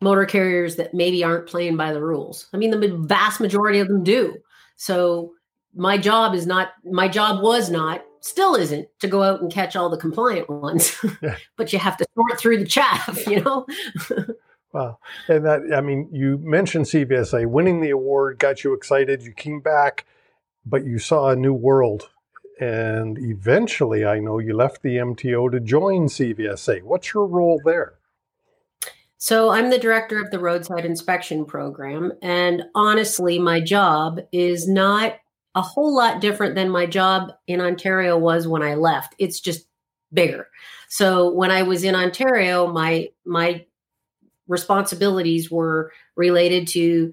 motor 0.01 0.27
carriers 0.27 0.77
that 0.77 0.95
maybe 0.95 1.25
aren't 1.25 1.47
playing 1.47 1.77
by 1.77 1.93
the 1.93 2.03
rules. 2.03 2.49
I 2.53 2.57
mean, 2.57 2.71
the 2.71 2.97
vast 2.97 3.41
majority 3.41 3.79
of 3.79 3.89
them 3.89 4.05
do. 4.05 4.37
So 4.77 5.33
my 5.75 5.99
job 5.99 6.35
is 6.35 6.47
not, 6.47 6.73
my 6.85 7.09
job 7.09 7.43
was 7.43 7.71
not, 7.71 8.05
still 8.21 8.55
isn't 8.55 8.89
to 9.01 9.07
go 9.07 9.23
out 9.23 9.41
and 9.41 9.53
catch 9.53 9.77
all 9.77 9.89
the 9.89 9.97
compliant 9.97 10.49
ones, 10.49 10.97
yeah. 11.23 11.37
but 11.57 11.73
you 11.73 11.79
have 11.79 11.97
to 11.97 12.07
sort 12.15 12.41
through 12.41 12.59
the 12.59 12.65
chaff, 12.65 13.27
you 13.27 13.41
know? 13.41 13.67
wow. 14.73 14.99
And 15.29 15.45
that, 15.45 15.63
I 15.75 15.81
mean, 15.81 16.09
you 16.13 16.39
mentioned 16.39 16.87
CVSA 16.87 17.47
winning 17.47 17.81
the 17.81 17.91
award 17.91 18.39
got 18.39 18.65
you 18.65 18.73
excited. 18.73 19.23
You 19.23 19.33
came 19.33 19.61
back, 19.61 20.07
but 20.67 20.85
you 20.85 20.99
saw 20.99 21.31
a 21.31 21.37
new 21.37 21.55
world. 21.55 22.11
And 22.61 23.19
eventually, 23.19 24.05
I 24.05 24.21
know 24.21 24.39
you 24.39 24.55
left 24.55 24.83
the 24.83 24.97
MTO 24.97 25.51
to 25.51 25.61
join 25.61 26.07
CVSA. 26.07 26.83
What's 26.83 27.13
your 27.13 27.27
role 27.27 27.61
there? 27.65 27.95
So 29.19 29.51
I'm 29.51 29.71
the 29.71 29.79
director 29.79 30.21
of 30.23 30.31
the 30.31 30.39
roadside 30.39 30.85
inspection 30.85 31.47
program. 31.47 32.13
And 32.23 32.65
honestly, 32.75 33.39
my 33.39 33.61
job 33.61 34.21
is 34.33 34.69
not 34.69 35.17
a 35.55 35.63
whole 35.63 35.95
lot 35.95 36.21
different 36.21 36.55
than 36.55 36.69
my 36.69 36.87
job 36.87 37.33
in 37.47 37.61
Ontario 37.61 38.19
was 38.19 38.47
when 38.47 38.63
I 38.63 38.75
left. 38.75 39.15
It's 39.19 39.41
just 39.41 39.67
bigger. 40.13 40.49
So 40.89 41.33
when 41.33 41.51
I 41.51 41.63
was 41.63 41.85
in 41.85 41.95
Ontario, 41.95 42.67
my 42.67 43.09
my 43.25 43.65
responsibilities 44.47 45.51
were 45.51 45.93
related 46.17 46.69
to 46.69 47.13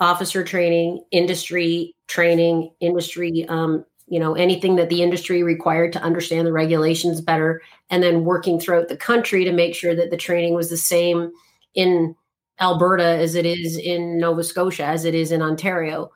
officer 0.00 0.42
training, 0.42 1.04
industry 1.12 1.94
training, 2.12 2.70
industry 2.80 3.46
um, 3.48 3.84
you 4.06 4.20
know 4.20 4.34
anything 4.34 4.76
that 4.76 4.90
the 4.90 5.02
industry 5.02 5.42
required 5.42 5.92
to 5.94 6.02
understand 6.02 6.46
the 6.46 6.52
regulations 6.52 7.22
better 7.22 7.62
and 7.88 8.02
then 8.02 8.24
working 8.24 8.60
throughout 8.60 8.88
the 8.88 8.96
country 8.96 9.44
to 9.44 9.52
make 9.52 9.74
sure 9.74 9.94
that 9.94 10.10
the 10.10 10.16
training 10.18 10.54
was 10.54 10.68
the 10.68 10.76
same 10.76 11.32
in 11.74 12.14
Alberta 12.60 13.06
as 13.06 13.34
it 13.34 13.46
is 13.46 13.78
in 13.78 14.18
Nova 14.18 14.44
Scotia, 14.44 14.84
as 14.84 15.06
it 15.06 15.14
is 15.14 15.32
in 15.32 15.40
Ontario. 15.40 16.10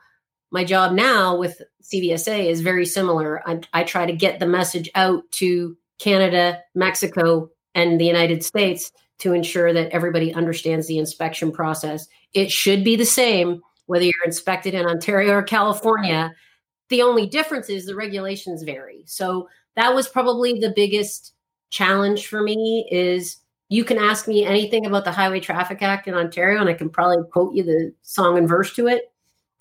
My 0.51 0.63
job 0.63 0.93
now 0.93 1.37
with 1.37 1.63
CVSA 1.83 2.51
is 2.51 2.61
very 2.61 2.85
similar. 2.85 3.43
I, 3.49 3.61
I 3.73 3.85
try 3.85 4.05
to 4.05 4.13
get 4.13 4.41
the 4.41 4.47
message 4.47 4.91
out 4.95 5.23
to 5.33 5.77
Canada, 5.99 6.61
Mexico, 6.75 7.49
and 7.75 7.99
the 7.99 8.05
United 8.05 8.45
States 8.45 8.93
to 9.21 9.33
ensure 9.33 9.73
that 9.73 9.91
everybody 9.91 10.35
understands 10.35 10.87
the 10.87 10.99
inspection 10.99 11.51
process. 11.51 12.07
It 12.35 12.51
should 12.51 12.85
be 12.85 12.97
the 12.97 13.07
same 13.07 13.63
whether 13.87 14.05
you're 14.05 14.25
inspected 14.25 14.75
in 14.75 14.87
Ontario 14.87 15.33
or 15.33 15.43
California. 15.43 16.35
The 16.89 17.03
only 17.03 17.27
difference 17.27 17.69
is 17.69 17.87
the 17.87 17.95
regulations 17.95 18.63
vary. 18.63 19.03
So 19.07 19.49
that 19.75 19.95
was 19.95 20.09
probably 20.09 20.59
the 20.59 20.73
biggest 20.75 21.35
challenge 21.71 22.27
for 22.27 22.43
me 22.43 22.89
is 22.91 23.39
you 23.69 23.85
can 23.85 23.99
ask 23.99 24.29
me 24.29 24.45
anything 24.45 24.87
about 24.87 25.05
the 25.05 25.13
Highway 25.13 25.41
Traffic 25.41 25.83
Act 25.83 26.07
in 26.07 26.15
Ontario, 26.15 26.61
and 26.61 26.71
I 26.71 26.75
can 26.75 26.89
probably 26.89 27.25
quote 27.33 27.55
you 27.55 27.65
the 27.65 27.93
song 28.03 28.39
and 28.39 28.49
verse 28.49 28.75
to 28.75 28.87
it. 28.87 29.13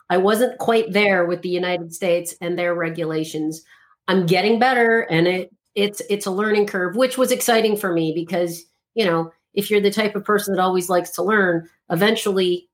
I 0.10 0.18
wasn't 0.18 0.60
quite 0.60 0.94
there 0.94 1.26
with 1.26 1.42
the 1.42 1.50
United 1.50 1.94
States 1.94 2.36
and 2.42 2.58
their 2.58 2.76
regulations. 2.76 3.64
I'm 4.08 4.28
getting 4.28 4.60
better, 4.60 5.02
and 5.02 5.28
it 5.28 5.52
it's 5.74 6.02
it's 6.10 6.28
a 6.28 6.32
learning 6.32 6.68
curve, 6.68 6.96
which 6.96 7.18
was 7.18 7.32
exciting 7.32 7.76
for 7.76 7.92
me 7.92 8.14
because 8.14 8.64
you 8.94 9.06
know 9.06 9.32
if 9.56 9.72
you're 9.72 9.82
the 9.82 9.92
type 9.92 10.16
of 10.16 10.24
person 10.24 10.54
that 10.54 10.62
always 10.62 10.90
likes 10.90 11.10
to 11.12 11.24
learn, 11.24 11.68
eventually 11.90 12.70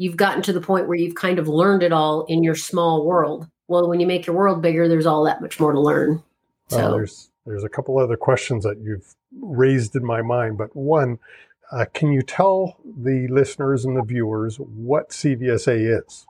you've 0.00 0.16
gotten 0.16 0.40
to 0.40 0.52
the 0.54 0.62
point 0.62 0.88
where 0.88 0.96
you've 0.96 1.14
kind 1.14 1.38
of 1.38 1.46
learned 1.46 1.82
it 1.82 1.92
all 1.92 2.24
in 2.24 2.42
your 2.42 2.54
small 2.54 3.04
world. 3.04 3.46
Well, 3.68 3.86
when 3.86 4.00
you 4.00 4.06
make 4.06 4.26
your 4.26 4.34
world 4.34 4.62
bigger, 4.62 4.88
there's 4.88 5.04
all 5.04 5.22
that 5.24 5.42
much 5.42 5.60
more 5.60 5.72
to 5.72 5.78
learn. 5.78 6.22
So 6.68 6.78
well, 6.78 6.92
there's 6.92 7.30
there's 7.44 7.64
a 7.64 7.68
couple 7.68 7.98
other 7.98 8.16
questions 8.16 8.64
that 8.64 8.78
you've 8.80 9.14
raised 9.42 9.94
in 9.94 10.04
my 10.04 10.22
mind, 10.22 10.56
but 10.56 10.74
one, 10.74 11.18
uh, 11.70 11.84
can 11.92 12.12
you 12.12 12.22
tell 12.22 12.78
the 12.84 13.28
listeners 13.28 13.84
and 13.84 13.94
the 13.94 14.02
viewers 14.02 14.56
what 14.56 15.10
CVSA 15.10 16.00
is? 16.00 16.26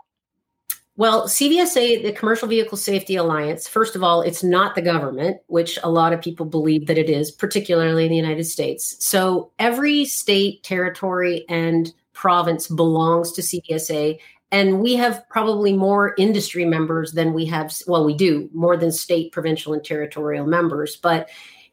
Well, 0.96 1.28
CVSA, 1.28 2.02
the 2.02 2.12
Commercial 2.12 2.48
Vehicle 2.48 2.76
Safety 2.76 3.16
Alliance, 3.16 3.68
first 3.68 3.94
of 3.94 4.02
all, 4.02 4.20
it's 4.20 4.42
not 4.42 4.74
the 4.74 4.82
government, 4.82 5.38
which 5.46 5.78
a 5.82 5.90
lot 5.90 6.12
of 6.12 6.20
people 6.20 6.44
believe 6.44 6.88
that 6.88 6.98
it 6.98 7.08
is, 7.08 7.30
particularly 7.30 8.04
in 8.04 8.10
the 8.10 8.16
United 8.16 8.44
States. 8.44 8.96
So 8.98 9.52
every 9.58 10.04
state, 10.04 10.62
territory, 10.62 11.46
and 11.48 11.92
province 12.20 12.68
belongs 12.68 13.32
to 13.32 13.40
CVSA. 13.40 14.18
And 14.52 14.80
we 14.80 14.94
have 14.94 15.26
probably 15.30 15.72
more 15.72 16.14
industry 16.18 16.66
members 16.66 17.12
than 17.12 17.32
we 17.32 17.46
have, 17.46 17.72
well, 17.86 18.04
we 18.04 18.14
do 18.14 18.50
more 18.52 18.76
than 18.76 18.92
state, 18.92 19.32
provincial, 19.32 19.72
and 19.72 19.82
territorial 19.82 20.46
members. 20.46 20.96
But 20.96 21.30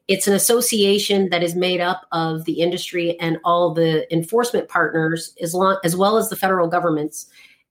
it's 0.08 0.25
an 0.25 0.34
association 0.34 1.27
that 1.32 1.44
is 1.44 1.54
made 1.54 1.82
up 1.82 2.06
of 2.13 2.46
the 2.46 2.62
industry 2.62 3.20
and 3.20 3.39
all 3.44 3.74
the 3.74 4.12
enforcement 4.13 4.70
partners, 4.70 5.36
as, 5.42 5.54
long, 5.54 5.80
as 5.84 5.98
well 5.98 6.16
as 6.16 6.30
the 6.30 6.38
federal 6.38 6.70
governments. 6.70 7.25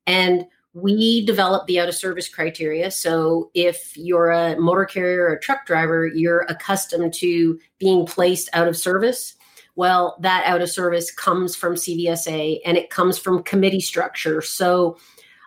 And 0.06 0.45
we 0.75 1.25
develop 1.25 1.66
the 1.66 1.80
out 1.80 1.88
of 1.88 1.95
service 1.95 2.28
criteria. 2.28 2.90
So 2.90 3.50
if 3.54 3.97
you're 3.97 4.30
a 4.30 4.61
motor 4.61 4.85
carrier 4.85 5.23
or 5.23 5.33
a 5.33 5.40
truck 5.40 5.64
driver, 5.64 6.06
you're 6.06 6.45
accustomed 6.50 7.14
to 7.14 7.59
being 7.78 8.04
placed 8.04 8.50
out 8.52 8.68
of 8.68 8.76
service. 8.76 9.36
Well, 9.76 10.16
that 10.21 10.45
out 10.47 10.62
of 10.62 10.71
service 10.71 11.11
comes 11.11 11.54
from 11.54 11.75
CVSA 11.75 12.61
and 12.64 12.76
it 12.76 12.90
comes 12.90 13.18
from 13.18 13.42
committee 13.42 13.80
structure. 13.80 14.42
So 14.42 14.99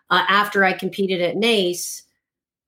uh, 0.09 0.23
after 0.29 0.63
I 0.63 0.73
competed 0.73 1.21
at 1.21 1.35
NACE, 1.35 2.03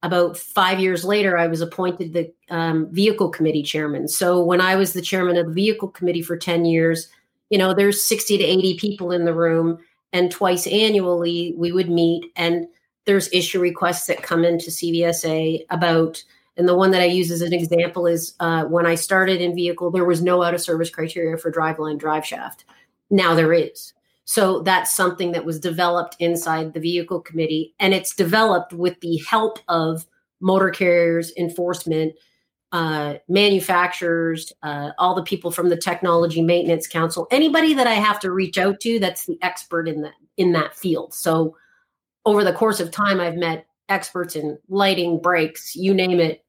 about 0.04 0.36
five 0.36 0.80
years 0.80 1.06
later, 1.06 1.38
I 1.38 1.46
was 1.46 1.62
appointed 1.62 2.14
the 2.14 2.34
um, 2.50 2.88
vehicle 2.92 3.30
committee 3.30 3.62
chairman. 3.62 4.08
So 4.08 4.44
when 4.44 4.60
I 4.60 4.76
was 4.76 4.94
the 4.94 5.02
chairman 5.02 5.38
of 5.38 5.46
the 5.46 5.54
vehicle 5.54 5.90
committee 5.90 6.24
for 6.24 6.36
10 6.36 6.66
years, 6.66 7.08
you 7.52 7.58
know, 7.60 7.74
there's 7.74 8.04
60 8.04 8.40
to 8.40 8.44
80 8.44 8.78
people 8.80 9.12
in 9.12 9.26
the 9.26 9.34
room 9.34 9.78
and 10.14 10.32
twice 10.32 10.68
annually 10.68 11.54
we 11.58 11.72
would 11.72 11.90
meet 11.90 12.26
and 12.36 12.68
there's 13.06 13.32
issue 13.34 13.60
requests 13.60 14.08
that 14.08 14.24
come 14.24 14.44
into 14.44 14.70
cvsa 14.70 15.66
about 15.70 16.24
and 16.58 16.68
the 16.68 16.76
one 16.76 16.92
that 16.92 17.02
i 17.02 17.06
use 17.06 17.32
as 17.32 17.42
an 17.42 17.54
example 17.54 18.08
is 18.08 18.36
uh, 18.40 18.64
when 18.66 18.86
i 18.86 18.96
started 18.96 19.42
in 19.42 19.56
vehicle 19.56 19.92
there 19.92 20.06
was 20.06 20.22
no 20.22 20.44
out 20.44 20.54
of 20.54 20.62
service 20.62 20.90
criteria 20.90 21.38
for 21.38 21.52
driveline 21.52 21.98
drive 21.98 22.26
shaft 22.26 22.66
now 23.10 23.34
there 23.34 23.54
is 23.54 23.94
so 24.26 24.62
that's 24.62 24.96
something 24.96 25.32
that 25.32 25.46
was 25.46 25.60
developed 25.60 26.16
inside 26.20 26.74
the 26.74 26.80
vehicle 26.80 27.20
committee 27.20 27.74
and 27.80 27.94
it's 27.94 28.16
developed 28.16 28.74
with 28.74 29.00
the 29.02 29.18
help 29.28 29.60
of 29.68 30.06
motor 30.40 30.70
carriers 30.70 31.32
enforcement 31.38 32.14
uh, 32.72 33.16
manufacturers, 33.28 34.54
uh, 34.64 34.92
all 34.98 35.14
the 35.14 35.24
people 35.24 35.52
from 35.52 35.70
the 35.70 35.78
Technology 35.78 36.42
Maintenance 36.42 36.88
Council, 36.88 37.28
anybody 37.30 37.74
that 37.74 37.88
I 37.88 37.96
have 37.96 38.20
to 38.22 38.32
reach 38.32 38.58
out 38.58 38.80
to 38.82 39.00
that's 39.00 39.26
the 39.26 39.38
expert 39.42 39.88
in 39.90 40.02
that 40.04 40.14
in 40.38 40.54
that 40.54 40.78
field. 40.78 41.14
So 41.14 41.58
over 42.26 42.44
the 42.44 42.54
course 42.54 42.80
of 42.80 42.92
time, 42.92 43.20
I've 43.20 43.36
met 43.36 43.66
experts 43.92 44.36
in 44.36 44.58
lighting, 44.70 45.20
brakes, 45.22 45.76
you 45.76 45.94
name 45.94 46.20
it. 46.20 46.44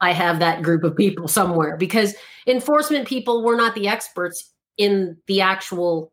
I 0.00 0.12
have 0.12 0.38
that 0.38 0.62
group 0.62 0.84
of 0.84 0.96
people 0.96 1.28
somewhere 1.28 1.76
because 1.76 2.14
enforcement 2.46 3.08
people 3.08 3.42
were 3.42 3.56
not 3.56 3.74
the 3.74 3.88
experts 3.88 4.52
in 4.76 5.16
the 5.26 5.40
actual 5.40 6.12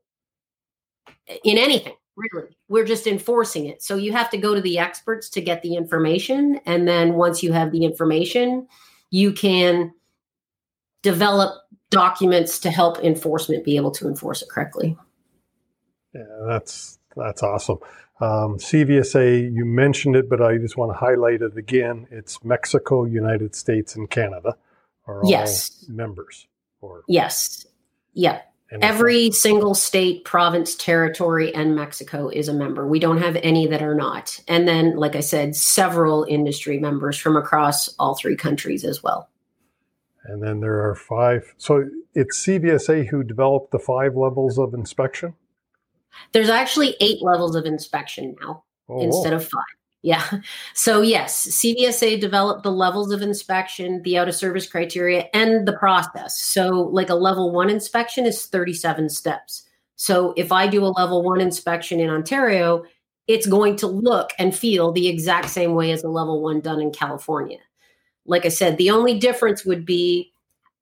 in 1.43 1.57
anything 1.57 1.93
really 2.15 2.55
we're 2.67 2.85
just 2.85 3.05
enforcing 3.05 3.65
it 3.65 3.83
so 3.83 3.95
you 3.95 4.11
have 4.11 4.29
to 4.29 4.37
go 4.37 4.55
to 4.55 4.61
the 4.61 4.79
experts 4.79 5.29
to 5.29 5.41
get 5.41 5.61
the 5.61 5.75
information 5.75 6.59
and 6.65 6.87
then 6.87 7.13
once 7.13 7.43
you 7.43 7.51
have 7.51 7.71
the 7.71 7.83
information 7.83 8.67
you 9.11 9.31
can 9.31 9.91
develop 11.05 11.61
documents 11.91 12.59
to 12.59 12.71
help 12.71 12.97
enforcement 13.03 13.63
be 13.63 13.77
able 13.77 13.91
to 13.91 14.07
enforce 14.07 14.41
it 14.41 14.49
correctly. 14.49 14.97
Yeah, 16.13 16.23
that's 16.47 16.99
that's 17.15 17.43
awesome. 17.43 17.77
Um, 18.21 18.57
CVSA, 18.57 19.53
you 19.53 19.65
mentioned 19.65 20.15
it, 20.15 20.29
but 20.29 20.41
I 20.41 20.57
just 20.57 20.77
want 20.77 20.91
to 20.93 20.97
highlight 20.97 21.41
it 21.41 21.57
again. 21.57 22.07
It's 22.11 22.43
Mexico, 22.43 23.03
United 23.03 23.55
States, 23.55 23.95
and 23.95 24.09
Canada 24.09 24.55
are 25.05 25.23
all 25.23 25.29
yes. 25.29 25.85
members. 25.89 26.47
Or 26.79 27.03
yes, 27.07 27.65
yeah. 28.13 28.41
Every 28.81 29.31
single 29.31 29.75
state, 29.75 30.25
province, 30.25 30.75
territory, 30.75 31.53
and 31.53 31.75
Mexico 31.75 32.29
is 32.29 32.47
a 32.47 32.53
member. 32.53 32.87
We 32.87 32.99
don't 32.99 33.19
have 33.19 33.37
any 33.37 33.67
that 33.67 33.81
are 33.81 33.95
not. 33.95 34.39
And 34.47 34.67
then, 34.67 34.95
like 34.95 35.15
I 35.15 35.19
said, 35.19 35.55
several 35.55 36.25
industry 36.27 36.79
members 36.79 37.17
from 37.17 37.37
across 37.37 37.93
all 37.99 38.15
three 38.15 38.35
countries 38.35 38.83
as 38.83 39.03
well. 39.03 39.29
And 40.25 40.41
then 40.41 40.61
there 40.61 40.83
are 40.89 40.95
five. 40.95 41.53
So 41.57 41.85
it's 42.15 42.43
CVSA 42.43 43.07
who 43.07 43.23
developed 43.23 43.71
the 43.71 43.79
five 43.79 44.15
levels 44.15 44.57
of 44.57 44.73
inspection? 44.73 45.35
There's 46.31 46.49
actually 46.49 46.95
eight 46.99 47.21
levels 47.21 47.55
of 47.55 47.65
inspection 47.65 48.35
now 48.41 48.63
oh, 48.89 49.01
instead 49.01 49.33
of 49.33 49.43
five. 49.43 49.63
Yeah. 50.01 50.23
So, 50.75 51.01
yes, 51.01 51.47
CVSA 51.47 52.19
developed 52.19 52.63
the 52.63 52.71
levels 52.71 53.11
of 53.11 53.21
inspection, 53.21 54.03
the 54.03 54.17
out 54.17 54.27
of 54.27 54.35
service 54.35 54.67
criteria, 54.69 55.25
and 55.33 55.67
the 55.67 55.73
process. 55.73 56.39
So, 56.39 56.89
like 56.91 57.09
a 57.09 57.15
level 57.15 57.51
one 57.51 57.69
inspection 57.69 58.25
is 58.25 58.45
37 58.45 59.09
steps. 59.09 59.63
So, 59.95 60.33
if 60.37 60.51
I 60.51 60.67
do 60.67 60.85
a 60.85 60.93
level 60.93 61.23
one 61.23 61.41
inspection 61.41 61.99
in 61.99 62.09
Ontario, 62.09 62.83
it's 63.27 63.47
going 63.47 63.77
to 63.77 63.87
look 63.87 64.31
and 64.37 64.55
feel 64.55 64.91
the 64.91 65.07
exact 65.07 65.49
same 65.49 65.73
way 65.73 65.91
as 65.91 66.03
a 66.03 66.09
level 66.09 66.41
one 66.41 66.59
done 66.59 66.81
in 66.81 66.91
California. 66.91 67.59
Like 68.27 68.45
I 68.45 68.49
said, 68.49 68.77
the 68.77 68.91
only 68.91 69.17
difference 69.17 69.65
would 69.65 69.85
be 69.85 70.33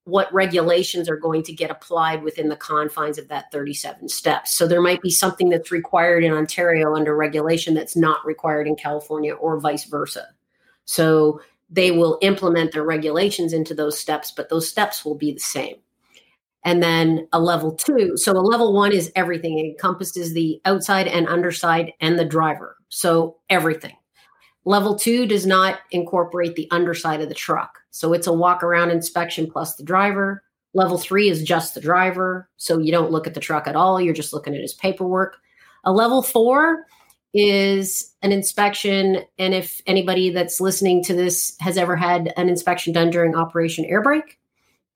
what 0.06 0.34
regulations 0.34 1.10
are 1.10 1.18
going 1.18 1.44
to 1.44 1.54
get 1.54 1.72
applied 1.72 2.24
within 2.24 2.50
the 2.50 2.56
confines 2.56 3.18
of 3.18 3.28
that 3.30 3.52
37 3.52 4.10
steps. 4.10 4.54
So 4.54 4.68
there 4.68 4.82
might 4.82 5.02
be 5.02 5.10
something 5.10 5.50
that's 5.50 5.72
required 5.72 6.24
in 6.24 6.34
Ontario 6.34 6.96
under 6.96 7.16
regulation 7.16 7.74
that's 7.74 7.96
not 7.96 8.26
required 8.26 8.68
in 8.68 8.76
California 8.76 9.34
or 9.34 9.60
vice 9.60 9.86
versa. 9.86 10.28
So 10.86 11.42
they 11.70 11.92
will 11.92 12.20
implement 12.22 12.74
their 12.74 12.84
regulations 12.84 13.54
into 13.54 13.74
those 13.74 13.98
steps, 13.98 14.32
but 14.32 14.50
those 14.50 14.68
steps 14.68 15.06
will 15.06 15.16
be 15.16 15.32
the 15.32 15.40
same. 15.40 15.76
And 16.66 16.84
then 16.84 17.28
a 17.34 17.40
level 17.40 17.74
two. 17.74 18.16
So 18.16 18.32
a 18.34 18.40
level 18.40 18.74
one 18.74 18.94
is 18.94 19.12
everything. 19.16 19.58
It 19.58 19.66
encompasses 19.66 20.34
the 20.34 20.62
outside 20.66 21.08
and 21.08 21.28
underside 21.28 21.92
and 22.00 22.20
the 22.20 22.26
driver. 22.26 22.78
So 22.90 23.38
everything. 23.50 23.96
Level 24.66 24.96
two 24.96 25.26
does 25.26 25.46
not 25.46 25.80
incorporate 25.92 26.56
the 26.56 26.70
underside 26.72 27.22
of 27.22 27.28
the 27.28 27.36
truck. 27.36 27.80
So 27.94 28.12
it's 28.12 28.26
a 28.26 28.34
walk 28.34 28.64
around 28.64 28.90
inspection 28.90 29.50
plus 29.50 29.76
the 29.76 29.84
driver. 29.84 30.44
Level 30.74 30.98
three 30.98 31.30
is 31.30 31.44
just 31.44 31.76
the 31.76 31.80
driver. 31.80 32.50
So 32.58 32.80
you 32.80 32.92
don't 32.92 33.12
look 33.12 33.28
at 33.28 33.36
the 33.36 33.40
truck 33.40 33.68
at 33.68 33.76
all. 33.76 34.02
You're 34.02 34.16
just 34.16 34.34
looking 34.34 34.56
at 34.56 34.62
his 34.62 34.74
paperwork. 34.74 35.38
A 35.84 35.94
level 35.94 36.24
four 36.24 36.88
is 37.36 38.16
an 38.24 38.32
inspection. 38.32 39.20
And 39.38 39.54
if 39.54 39.80
anybody 39.86 40.32
that's 40.32 40.60
listening 40.60 41.04
to 41.04 41.14
this 41.14 41.56
has 41.60 41.78
ever 41.78 41.96
had 41.96 42.34
an 42.36 42.50
inspection 42.50 42.94
done 42.94 43.12
during 43.12 43.36
Operation 43.36 43.86
Airbrake, 43.86 44.38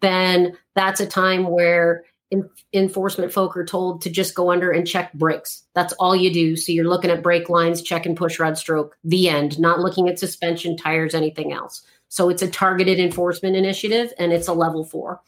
then 0.02 0.58
that's 0.74 1.00
a 1.00 1.06
time 1.06 1.50
where 1.50 2.04
in, 2.32 2.50
enforcement 2.74 3.32
folk 3.32 3.56
are 3.56 3.66
told 3.66 4.02
to 4.02 4.10
just 4.10 4.34
go 4.34 4.52
under 4.52 4.72
and 4.72 4.88
check 4.88 5.14
brakes. 5.14 5.64
That's 5.76 5.94
all 5.94 6.16
you 6.16 6.34
do. 6.34 6.56
So 6.56 6.72
you're 6.72 6.90
looking 6.90 7.12
at 7.12 7.22
brake 7.22 7.48
lines, 7.48 7.84
check 7.84 8.08
and 8.08 8.18
push 8.18 8.40
rod 8.40 8.58
stroke, 8.58 8.98
the 9.04 9.30
end, 9.30 9.60
not 9.60 9.82
looking 9.82 10.10
at 10.10 10.18
suspension, 10.18 10.76
tires, 10.76 11.14
anything 11.14 11.54
else. 11.54 11.84
So 12.10 12.30
it's 12.30 12.42
a 12.42 12.50
targeted 12.50 13.00
enforcement 13.00 13.56
initiative 13.56 14.14
and 14.18 14.32
it's 14.32 14.48
a 14.48 14.54
level 14.54 14.86
four. 14.86 15.22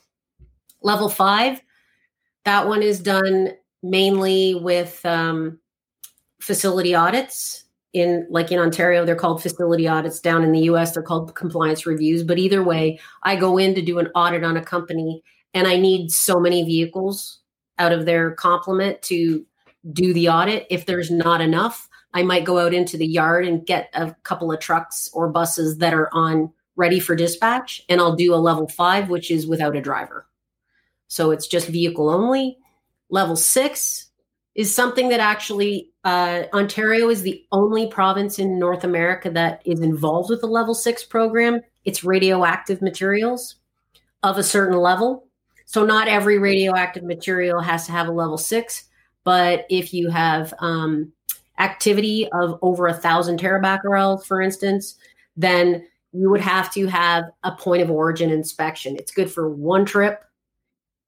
Level 0.81 1.09
five, 1.09 1.62
that 2.45 2.67
one 2.67 2.81
is 2.81 3.00
done 3.00 3.50
mainly 3.83 4.55
with 4.55 5.05
um, 5.05 5.59
facility 6.39 6.95
audits. 6.95 7.65
In 7.91 8.27
like 8.29 8.51
in 8.51 8.59
Ontario, 8.59 9.03
they're 9.03 9.15
called 9.15 9.41
facility 9.41 9.88
audits. 9.88 10.19
Down 10.19 10.43
in 10.43 10.51
the 10.51 10.62
US, 10.62 10.93
they're 10.93 11.03
called 11.03 11.33
compliance 11.36 11.86
reviews. 11.86 12.24
But 12.24 12.38
either 12.38 12.63
way, 12.63 13.00
I 13.24 13.36
go 13.36 13.57
in 13.57 13.74
to 13.75 13.81
do 13.81 13.98
an 14.00 14.09
audit 14.13 14.43
on 14.43 14.57
a 14.57 14.63
company 14.63 15.24
and 15.53 15.67
I 15.67 15.77
need 15.77 16.12
so 16.12 16.39
many 16.39 16.63
vehicles 16.63 17.39
out 17.79 17.91
of 17.91 18.05
their 18.05 18.31
complement 18.31 19.01
to 19.03 19.45
do 19.91 20.13
the 20.13 20.29
audit. 20.29 20.67
If 20.69 20.86
there's 20.86 21.09
not 21.09 21.41
enough, 21.41 21.89
I 22.13 22.24
might 22.24 22.45
go 22.45 22.59
out 22.59 22.74
into 22.74 22.98
the 22.98 23.07
yard 23.07 23.48
and 23.48 23.65
get 23.65 23.89
a 23.93 24.15
couple 24.24 24.51
of 24.51 24.59
trucks 24.59 25.09
or 25.13 25.29
buses 25.29 25.77
that 25.77 25.93
are 25.93 26.13
on 26.13 26.51
ready 26.79 27.00
for 27.00 27.15
dispatch, 27.15 27.83
and 27.89 28.00
I'll 28.00 28.15
do 28.15 28.33
a 28.33 28.38
level 28.38 28.67
five, 28.67 29.09
which 29.09 29.29
is 29.29 29.45
without 29.45 29.75
a 29.75 29.81
driver. 29.81 30.25
So 31.07 31.31
it's 31.31 31.45
just 31.45 31.67
vehicle 31.67 32.09
only. 32.09 32.57
Level 33.09 33.36
six 33.36 34.09
is 34.55 34.74
something 34.74 35.09
that 35.09 35.19
actually 35.19 35.91
uh, 36.05 36.43
Ontario 36.53 37.09
is 37.09 37.21
the 37.21 37.43
only 37.51 37.88
province 37.88 38.39
in 38.39 38.57
North 38.57 38.83
America 38.83 39.29
that 39.29 39.62
is 39.65 39.81
involved 39.81 40.29
with 40.29 40.41
the 40.41 40.48
level 40.48 40.74
six 40.74 41.03
program. 41.03 41.62
It's 41.83 42.03
radioactive 42.03 42.81
materials 42.81 43.55
of 44.24 44.38
a 44.38 44.43
certain 44.43 44.77
level. 44.77 45.27
So 45.65 45.86
not 45.86 46.07
every 46.07 46.39
radioactive 46.39 47.03
material 47.03 47.62
has 47.62 47.86
to 47.86 47.91
have 47.91 48.07
a 48.07 48.12
level 48.12 48.38
six, 48.38 48.86
but 49.24 49.65
if 49.69 49.93
you 49.93 50.09
have 50.09 50.53
um, 50.59 51.12
activity 51.59 52.27
of 52.31 52.57
over 52.62 52.88
a 52.88 52.93
thousand 52.93 53.39
terabecquerel, 53.39 54.25
for 54.25 54.41
instance, 54.41 54.95
then 55.38 55.86
you 56.12 56.30
would 56.30 56.42
have 56.42 56.74
to 56.74 56.88
have 56.88 57.25
a 57.44 57.51
point 57.51 57.82
of 57.82 57.92
origin 57.92 58.30
inspection. 58.30 58.96
It's 58.96 59.12
good 59.12 59.32
for 59.32 59.50
one 59.50 59.86
trip. 59.86 60.24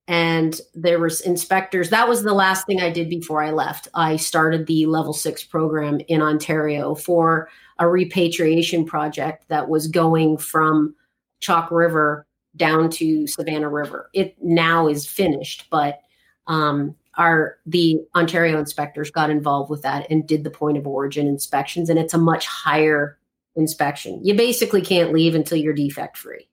And 0.08 0.60
there 0.74 0.98
was 0.98 1.20
inspectors. 1.20 1.90
That 1.90 2.08
was 2.08 2.22
the 2.22 2.34
last 2.34 2.66
thing 2.66 2.80
I 2.80 2.90
did 2.90 3.08
before 3.08 3.42
I 3.42 3.50
left. 3.50 3.88
I 3.94 4.16
started 4.16 4.66
the 4.66 4.86
level 4.86 5.12
six 5.12 5.44
program 5.44 6.00
in 6.08 6.20
Ontario 6.20 6.94
for 6.94 7.48
a 7.78 7.88
repatriation 7.88 8.84
project 8.84 9.44
that 9.48 9.68
was 9.68 9.86
going 9.86 10.38
from 10.38 10.94
Chalk 11.40 11.70
River 11.70 12.26
down 12.56 12.90
to 12.90 13.26
Savannah 13.26 13.68
River. 13.68 14.10
It 14.12 14.36
now 14.42 14.88
is 14.88 15.06
finished, 15.06 15.68
but 15.70 16.00
um, 16.48 16.94
our 17.16 17.58
the 17.66 18.00
Ontario 18.14 18.58
inspectors 18.58 19.10
got 19.10 19.30
involved 19.30 19.70
with 19.70 19.82
that 19.82 20.06
and 20.10 20.26
did 20.26 20.44
the 20.44 20.50
point 20.50 20.76
of 20.78 20.86
origin 20.86 21.26
inspections, 21.26 21.88
and 21.88 21.98
it's 21.98 22.14
a 22.14 22.18
much 22.18 22.46
higher 22.46 23.18
inspection. 23.56 24.24
You 24.24 24.34
basically 24.34 24.82
can't 24.82 25.12
leave 25.12 25.34
until 25.34 25.58
you're 25.58 25.74
defect 25.74 26.16
free. 26.16 26.48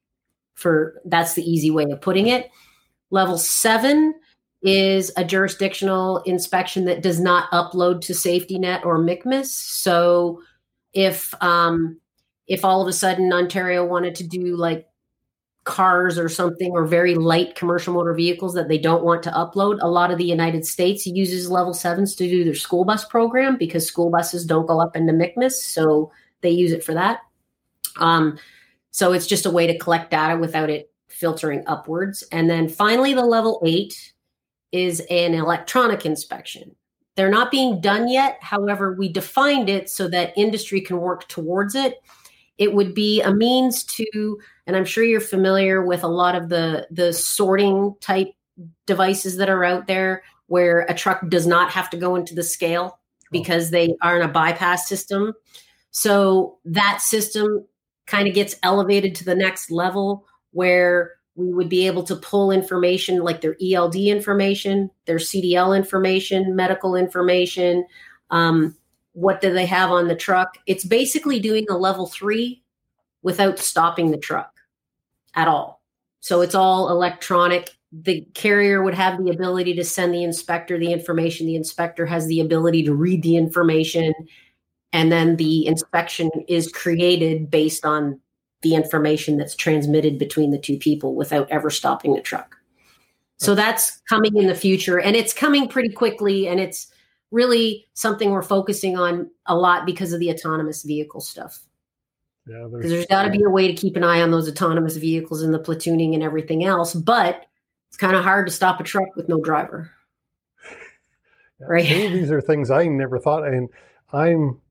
For 0.56 1.02
that's 1.06 1.34
the 1.34 1.50
easy 1.50 1.72
way 1.72 1.86
of 1.86 2.02
putting 2.02 2.28
it. 2.28 2.50
Level 3.12 3.38
seven 3.38 4.14
is 4.62 5.12
a 5.16 5.24
jurisdictional 5.24 6.22
inspection 6.24 6.86
that 6.86 7.02
does 7.02 7.20
not 7.20 7.50
upload 7.52 8.02
to 8.02 8.14
safety 8.14 8.60
net 8.60 8.84
or 8.84 9.00
MCMIS. 9.00 9.48
So 9.48 10.42
if 10.94 11.34
um, 11.42 12.00
if 12.48 12.66
all 12.66 12.82
of 12.82 12.88
a 12.88 12.94
sudden 12.94 13.32
Ontario 13.32 13.86
wanted 13.86 14.16
to 14.16 14.28
do 14.28 14.58
like 14.58 14.90
cars 15.70 16.18
or 16.18 16.28
something 16.28 16.72
or 16.72 16.86
very 16.86 17.14
light 17.16 17.56
commercial 17.56 17.94
motor 17.94 18.14
vehicles 18.14 18.56
that 18.56 18.68
they 18.68 18.78
don't 18.78 19.04
want 19.04 19.22
to 19.22 19.30
upload. 19.32 19.78
A 19.82 19.88
lot 19.88 20.10
of 20.10 20.18
the 20.18 20.26
United 20.26 20.66
States 20.66 21.06
uses 21.06 21.52
level 21.52 21.74
sevens 21.74 22.16
to 22.16 22.28
do 22.28 22.44
their 22.44 22.56
school 22.56 22.86
bus 22.86 23.06
program 23.06 23.56
because 23.56 23.86
school 23.86 24.10
buses 24.10 24.46
don't 24.46 24.66
go 24.66 24.82
up 24.82 24.96
into 24.96 25.14
MCMIS, 25.14 25.52
so 25.52 26.12
they 26.42 26.50
use 26.50 26.72
it 26.72 26.84
for 26.84 26.94
that. 26.94 27.20
Um, 27.98 28.38
so 28.92 29.14
it's 29.14 29.28
just 29.28 29.46
a 29.46 29.52
way 29.52 29.68
to 29.68 29.78
collect 29.78 30.12
data 30.12 30.38
without 30.38 30.70
it 30.70 30.92
filtering 31.08 31.64
upwards. 31.68 32.24
And 32.32 32.50
then 32.50 32.70
finally, 32.70 33.14
the 33.14 33.26
level 33.26 33.62
eight 33.66 34.14
is 34.72 35.02
an 35.10 35.34
electronic 35.34 36.06
inspection. 36.06 36.76
They're 37.16 37.30
not 37.30 37.52
being 37.52 37.82
done 37.82 38.08
yet. 38.08 38.38
However, 38.42 38.94
we 38.94 39.12
defined 39.12 39.70
it 39.70 39.90
so 39.90 40.08
that 40.08 40.38
industry 40.38 40.80
can 40.80 41.00
work 41.00 41.28
towards 41.28 41.76
it. 41.76 42.02
It 42.58 42.74
would 42.74 42.94
be 42.94 43.22
a 43.22 43.34
means 43.34 43.84
to 43.86 44.40
and 44.70 44.78
i'm 44.78 44.86
sure 44.86 45.04
you're 45.04 45.20
familiar 45.20 45.84
with 45.84 46.04
a 46.04 46.08
lot 46.08 46.36
of 46.36 46.48
the 46.48 46.88
the 46.92 47.12
sorting 47.12 47.96
type 48.00 48.32
devices 48.86 49.36
that 49.38 49.50
are 49.50 49.64
out 49.64 49.88
there 49.88 50.22
where 50.46 50.82
a 50.82 50.94
truck 50.94 51.28
does 51.30 51.48
not 51.48 51.72
have 51.72 51.90
to 51.90 51.98
go 51.98 52.16
into 52.16 52.36
the 52.36 52.44
scale 52.44 53.00
because 53.32 53.72
they 53.72 53.96
are 54.02 54.18
in 54.18 54.30
a 54.30 54.32
bypass 54.32 54.88
system 54.88 55.34
so 55.92 56.58
that 56.66 57.02
system 57.02 57.66
kind 58.06 58.28
of 58.28 58.34
gets 58.34 58.56
elevated 58.64 59.16
to 59.16 59.26
the 59.26 59.36
next 59.36 59.72
level 59.72 60.26
where 60.52 61.14
we 61.36 61.54
would 61.54 61.70
be 61.70 61.88
able 61.88 62.04
to 62.04 62.16
pull 62.16 62.52
information 62.52 63.22
like 63.22 63.42
their 63.42 63.56
eld 63.74 63.96
information 63.96 64.90
their 65.06 65.18
cdl 65.18 65.76
information 65.76 66.56
medical 66.56 66.96
information 66.96 67.86
um, 68.32 68.76
what 69.14 69.42
do 69.42 69.54
they 69.54 69.66
have 69.66 69.92
on 69.92 70.08
the 70.08 70.16
truck 70.16 70.58
it's 70.66 70.86
basically 70.86 71.40
doing 71.40 71.66
a 71.70 71.78
level 71.78 72.08
three 72.08 72.64
without 73.22 73.60
stopping 73.60 74.12
the 74.12 74.18
truck 74.18 74.52
at 75.36 75.48
all. 75.48 75.82
So 76.22 76.42
it's 76.42 76.56
all 76.56 76.90
electronic. 76.90 77.72
The 77.92 78.22
carrier 78.34 78.84
would 78.84 78.94
have 78.94 79.24
the 79.24 79.32
ability 79.32 79.76
to 79.76 79.84
send 79.84 80.14
the 80.14 80.24
inspector 80.24 80.78
the 80.78 80.92
information. 80.92 81.48
The 81.48 81.56
inspector 81.56 82.06
has 82.06 82.28
the 82.28 82.40
ability 82.40 82.84
to 82.84 82.94
read 82.94 83.24
the 83.24 83.36
information. 83.36 84.14
And 84.92 85.12
then 85.12 85.36
the 85.36 85.68
inspection 85.68 86.32
is 86.48 86.72
created 86.72 87.52
based 87.52 87.86
on 87.86 88.20
the 88.62 88.76
information 88.76 89.38
that's 89.38 89.56
transmitted 89.56 90.18
between 90.18 90.52
the 90.52 90.58
two 90.58 90.78
people 90.78 91.16
without 91.16 91.50
ever 91.50 91.70
stopping 91.70 92.14
the 92.14 92.22
truck. 92.22 92.58
So 93.38 93.56
that's 93.56 94.02
coming 94.10 94.36
in 94.36 94.48
the 94.48 94.56
future 94.56 95.00
and 95.00 95.16
it's 95.16 95.34
coming 95.34 95.70
pretty 95.70 95.90
quickly 95.90 96.48
and 96.48 96.60
it's 96.60 96.88
really 97.32 97.88
something 97.94 98.32
we're 98.32 98.42
focusing 98.42 98.98
on 98.98 99.30
a 99.46 99.56
lot 99.56 99.86
because 99.86 100.12
of 100.12 100.20
the 100.20 100.30
autonomous 100.30 100.84
vehicle 100.84 101.22
stuff. 101.22 101.60
Yeah, 102.48 102.68
because 102.70 102.92
there's 102.92 103.06
got 103.06 103.24
to 103.24 103.30
be 103.30 103.44
a 103.44 103.50
way 103.50 103.68
to 103.68 103.74
keep 103.74 103.96
an 103.96 104.04
eye 104.04 104.22
on 104.22 104.32
those 104.32 104.50
autonomous 104.50 104.98
vehicles 104.98 105.42
and 105.44 105.54
the 105.54 105.60
platooning 105.60 106.16
and 106.16 106.24
everything 106.24 106.66
else. 106.66 106.94
But 106.94 107.46
it's 107.90 107.98
kind 107.98 108.16
of 108.16 108.24
hard 108.24 108.48
to 108.48 108.54
stop 108.54 108.80
a 108.80 108.84
truck 108.84 109.16
with 109.16 109.30
no 109.30 109.40
driver. 109.42 109.92
Yeah, 111.62 111.68
right. 111.68 111.86
These 111.86 112.32
are 112.32 112.40
things 112.40 112.72
I 112.72 112.88
never 112.88 113.20
thought, 113.20 113.46
and 113.46 113.68
I'm 114.14 114.62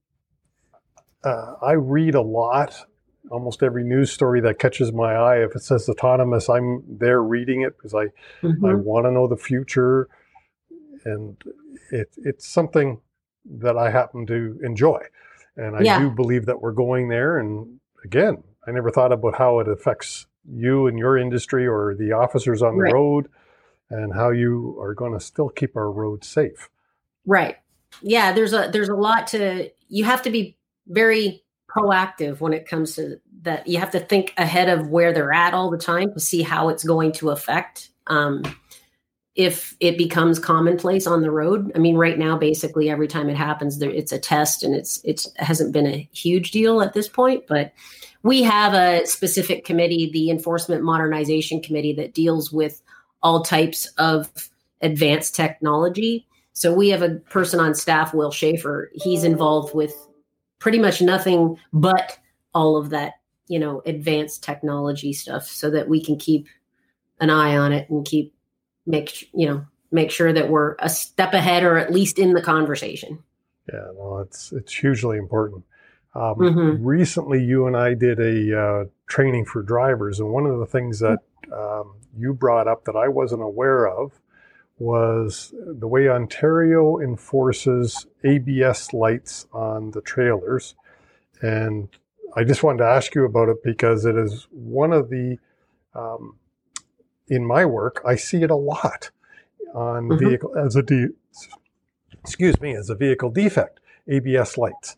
uh, 1.24 1.54
I 1.62 1.72
read 1.72 2.14
a 2.14 2.22
lot. 2.22 2.86
Almost 3.30 3.62
every 3.62 3.84
news 3.84 4.10
story 4.10 4.40
that 4.40 4.58
catches 4.58 4.90
my 4.90 5.14
eye, 5.14 5.44
if 5.44 5.54
it 5.54 5.62
says 5.62 5.86
autonomous, 5.88 6.48
I'm 6.48 6.82
there 6.88 7.22
reading 7.22 7.60
it 7.60 7.76
because 7.76 7.94
I 7.94 8.06
mm-hmm. 8.42 8.64
I 8.64 8.74
want 8.74 9.04
to 9.04 9.10
know 9.10 9.28
the 9.28 9.36
future, 9.36 10.08
and 11.04 11.36
it, 11.90 12.08
it's 12.16 12.48
something 12.48 13.00
that 13.44 13.76
I 13.76 13.90
happen 13.90 14.26
to 14.26 14.58
enjoy. 14.62 15.00
And 15.56 15.76
I 15.76 15.80
yeah. 15.82 15.98
do 15.98 16.10
believe 16.10 16.46
that 16.46 16.60
we're 16.60 16.72
going 16.72 17.08
there. 17.08 17.38
And 17.38 17.80
again, 18.04 18.42
I 18.66 18.70
never 18.70 18.90
thought 18.90 19.12
about 19.12 19.36
how 19.36 19.58
it 19.58 19.68
affects 19.68 20.26
you 20.50 20.86
and 20.86 20.98
your 20.98 21.18
industry 21.18 21.66
or 21.66 21.94
the 21.94 22.12
officers 22.12 22.62
on 22.62 22.76
right. 22.76 22.88
the 22.88 22.94
road 22.94 23.28
and 23.90 24.14
how 24.14 24.30
you 24.30 24.78
are 24.80 24.94
going 24.94 25.12
to 25.12 25.20
still 25.20 25.48
keep 25.48 25.76
our 25.76 25.90
roads 25.90 26.28
safe. 26.28 26.68
Right. 27.26 27.56
Yeah, 28.02 28.32
there's 28.32 28.52
a 28.52 28.68
there's 28.70 28.90
a 28.90 28.94
lot 28.94 29.28
to 29.28 29.70
you 29.88 30.04
have 30.04 30.22
to 30.22 30.30
be 30.30 30.57
very 30.88 31.42
proactive 31.68 32.40
when 32.40 32.52
it 32.52 32.66
comes 32.66 32.96
to 32.96 33.20
that. 33.42 33.66
You 33.66 33.78
have 33.78 33.90
to 33.92 34.00
think 34.00 34.34
ahead 34.36 34.68
of 34.68 34.88
where 34.88 35.12
they're 35.12 35.32
at 35.32 35.54
all 35.54 35.70
the 35.70 35.78
time 35.78 36.12
to 36.14 36.20
see 36.20 36.42
how 36.42 36.68
it's 36.68 36.84
going 36.84 37.12
to 37.12 37.30
affect. 37.30 37.90
Um, 38.06 38.42
if 39.34 39.76
it 39.78 39.96
becomes 39.96 40.40
commonplace 40.40 41.06
on 41.06 41.22
the 41.22 41.30
road, 41.30 41.70
I 41.76 41.78
mean, 41.78 41.96
right 41.96 42.18
now, 42.18 42.36
basically 42.36 42.90
every 42.90 43.06
time 43.06 43.28
it 43.28 43.36
happens, 43.36 43.78
there, 43.78 43.90
it's 43.90 44.10
a 44.10 44.18
test, 44.18 44.64
and 44.64 44.74
it's 44.74 45.00
it's 45.04 45.26
it 45.26 45.40
hasn't 45.40 45.72
been 45.72 45.86
a 45.86 46.08
huge 46.12 46.50
deal 46.50 46.82
at 46.82 46.92
this 46.92 47.08
point. 47.08 47.44
But 47.46 47.72
we 48.24 48.42
have 48.42 48.74
a 48.74 49.06
specific 49.06 49.64
committee, 49.64 50.10
the 50.12 50.30
Enforcement 50.30 50.82
Modernization 50.82 51.62
Committee, 51.62 51.92
that 51.92 52.14
deals 52.14 52.50
with 52.50 52.82
all 53.22 53.42
types 53.44 53.86
of 53.98 54.50
advanced 54.80 55.36
technology. 55.36 56.26
So 56.52 56.74
we 56.74 56.88
have 56.88 57.02
a 57.02 57.16
person 57.30 57.60
on 57.60 57.76
staff, 57.76 58.12
Will 58.12 58.32
Schaefer. 58.32 58.90
He's 58.94 59.22
involved 59.22 59.72
with 59.72 59.94
pretty 60.58 60.78
much 60.78 61.00
nothing 61.00 61.58
but 61.72 62.18
all 62.54 62.76
of 62.76 62.90
that, 62.90 63.14
you 63.46 63.58
know, 63.58 63.82
advanced 63.86 64.42
technology 64.42 65.12
stuff 65.12 65.44
so 65.44 65.70
that 65.70 65.88
we 65.88 66.02
can 66.02 66.16
keep 66.16 66.46
an 67.20 67.30
eye 67.30 67.56
on 67.56 67.72
it 67.72 67.88
and 67.90 68.04
keep 68.04 68.34
make, 68.86 69.28
you 69.34 69.46
know, 69.46 69.64
make 69.90 70.10
sure 70.10 70.32
that 70.32 70.50
we're 70.50 70.76
a 70.78 70.88
step 70.88 71.34
ahead 71.34 71.62
or 71.62 71.78
at 71.78 71.92
least 71.92 72.18
in 72.18 72.32
the 72.32 72.42
conversation. 72.42 73.22
Yeah, 73.72 73.90
well, 73.94 74.20
it's 74.20 74.52
it's 74.52 74.72
hugely 74.72 75.18
important. 75.18 75.64
Um, 76.14 76.34
mm-hmm. 76.36 76.84
Recently, 76.84 77.44
you 77.44 77.66
and 77.66 77.76
I 77.76 77.94
did 77.94 78.18
a 78.18 78.58
uh, 78.58 78.84
training 79.08 79.44
for 79.44 79.62
drivers, 79.62 80.20
and 80.20 80.30
one 80.30 80.46
of 80.46 80.58
the 80.58 80.66
things 80.66 81.00
that 81.00 81.18
um, 81.52 81.96
you 82.16 82.32
brought 82.32 82.66
up 82.66 82.84
that 82.86 82.96
I 82.96 83.08
wasn't 83.08 83.42
aware 83.42 83.86
of 83.86 84.12
was 84.78 85.52
the 85.66 85.88
way 85.88 86.08
Ontario 86.08 86.98
enforces 86.98 88.06
ABS 88.24 88.92
lights 88.92 89.46
on 89.52 89.90
the 89.90 90.00
trailers. 90.00 90.74
And 91.40 91.88
I 92.36 92.44
just 92.44 92.62
wanted 92.62 92.78
to 92.78 92.84
ask 92.84 93.14
you 93.14 93.24
about 93.24 93.48
it 93.48 93.62
because 93.64 94.04
it 94.04 94.16
is 94.16 94.46
one 94.50 94.92
of 94.92 95.10
the, 95.10 95.38
um, 95.94 96.36
in 97.28 97.44
my 97.44 97.64
work, 97.64 98.00
I 98.06 98.16
see 98.16 98.42
it 98.42 98.50
a 98.50 98.56
lot 98.56 99.10
on 99.74 100.08
mm-hmm. 100.08 100.24
vehicle 100.24 100.56
as 100.56 100.76
a, 100.76 100.82
de- 100.82 101.14
excuse 102.20 102.60
me, 102.60 102.74
as 102.74 102.88
a 102.88 102.94
vehicle 102.94 103.30
defect, 103.30 103.80
ABS 104.08 104.56
lights. 104.56 104.96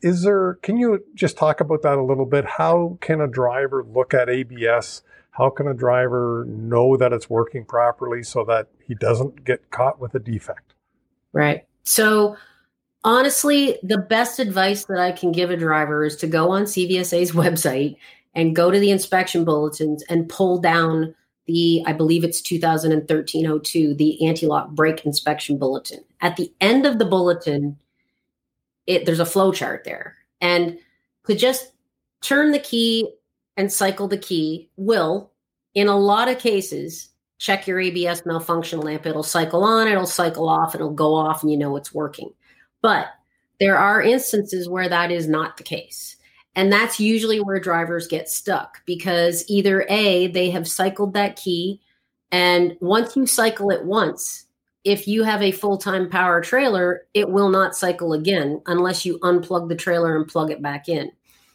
Is 0.00 0.22
there, 0.22 0.54
can 0.62 0.78
you 0.78 1.04
just 1.14 1.36
talk 1.36 1.60
about 1.60 1.82
that 1.82 1.98
a 1.98 2.02
little 2.02 2.24
bit? 2.24 2.46
How 2.46 2.96
can 3.02 3.20
a 3.20 3.28
driver 3.28 3.84
look 3.84 4.14
at 4.14 4.30
ABS 4.30 5.02
how 5.30 5.50
can 5.50 5.68
a 5.68 5.74
driver 5.74 6.44
know 6.48 6.96
that 6.96 7.12
it's 7.12 7.30
working 7.30 7.64
properly 7.64 8.22
so 8.22 8.44
that 8.44 8.68
he 8.86 8.94
doesn't 8.94 9.44
get 9.44 9.70
caught 9.70 10.00
with 10.00 10.14
a 10.14 10.18
defect? 10.18 10.74
Right. 11.32 11.64
So, 11.84 12.36
honestly, 13.04 13.78
the 13.82 13.98
best 13.98 14.38
advice 14.38 14.84
that 14.86 14.98
I 14.98 15.12
can 15.12 15.32
give 15.32 15.50
a 15.50 15.56
driver 15.56 16.04
is 16.04 16.16
to 16.16 16.26
go 16.26 16.50
on 16.50 16.64
CVSA's 16.64 17.32
website 17.32 17.96
and 18.34 18.54
go 18.54 18.70
to 18.70 18.78
the 18.78 18.90
inspection 18.90 19.44
bulletins 19.44 20.02
and 20.08 20.28
pull 20.28 20.58
down 20.58 21.14
the, 21.46 21.82
I 21.86 21.92
believe 21.92 22.22
it's 22.22 22.40
2013 22.40 23.60
02, 23.60 23.94
the 23.94 24.26
anti 24.26 24.46
lock 24.46 24.70
brake 24.70 25.04
inspection 25.04 25.58
bulletin. 25.58 26.04
At 26.20 26.36
the 26.36 26.52
end 26.60 26.86
of 26.86 26.98
the 26.98 27.04
bulletin, 27.04 27.76
it, 28.86 29.06
there's 29.06 29.20
a 29.20 29.26
flow 29.26 29.52
chart 29.52 29.84
there. 29.84 30.16
And 30.40 30.78
to 31.26 31.34
just 31.34 31.72
turn 32.20 32.52
the 32.52 32.58
key 32.58 33.08
and 33.60 33.70
cycle 33.70 34.08
the 34.08 34.18
key 34.18 34.70
will, 34.76 35.30
in 35.74 35.86
a 35.86 35.96
lot 35.96 36.28
of 36.28 36.38
cases, 36.38 37.10
check 37.38 37.66
your 37.66 37.78
ABS 37.78 38.24
malfunction 38.24 38.80
lamp. 38.80 39.04
It'll 39.04 39.22
cycle 39.22 39.62
on, 39.62 39.86
it'll 39.86 40.06
cycle 40.06 40.48
off, 40.48 40.74
it'll 40.74 40.90
go 40.94 41.14
off, 41.14 41.42
and 41.42 41.52
you 41.52 41.58
know 41.58 41.76
it's 41.76 41.92
working. 41.92 42.32
But 42.80 43.08
there 43.60 43.76
are 43.76 44.00
instances 44.00 44.66
where 44.66 44.88
that 44.88 45.10
is 45.10 45.28
not 45.28 45.58
the 45.58 45.62
case. 45.62 46.16
And 46.56 46.72
that's 46.72 46.98
usually 46.98 47.38
where 47.38 47.60
drivers 47.60 48.08
get 48.08 48.30
stuck 48.30 48.82
because 48.86 49.44
either 49.46 49.84
A, 49.90 50.28
they 50.28 50.48
have 50.50 50.66
cycled 50.66 51.12
that 51.12 51.36
key. 51.36 51.82
And 52.32 52.76
once 52.80 53.14
you 53.14 53.26
cycle 53.26 53.70
it 53.70 53.84
once, 53.84 54.46
if 54.84 55.06
you 55.06 55.22
have 55.22 55.42
a 55.42 55.52
full 55.52 55.76
time 55.76 56.08
power 56.08 56.40
trailer, 56.40 57.02
it 57.12 57.28
will 57.28 57.50
not 57.50 57.76
cycle 57.76 58.14
again 58.14 58.62
unless 58.66 59.04
you 59.04 59.18
unplug 59.18 59.68
the 59.68 59.76
trailer 59.76 60.16
and 60.16 60.26
plug 60.26 60.50
it 60.50 60.62
back 60.62 60.88
in. 60.88 61.12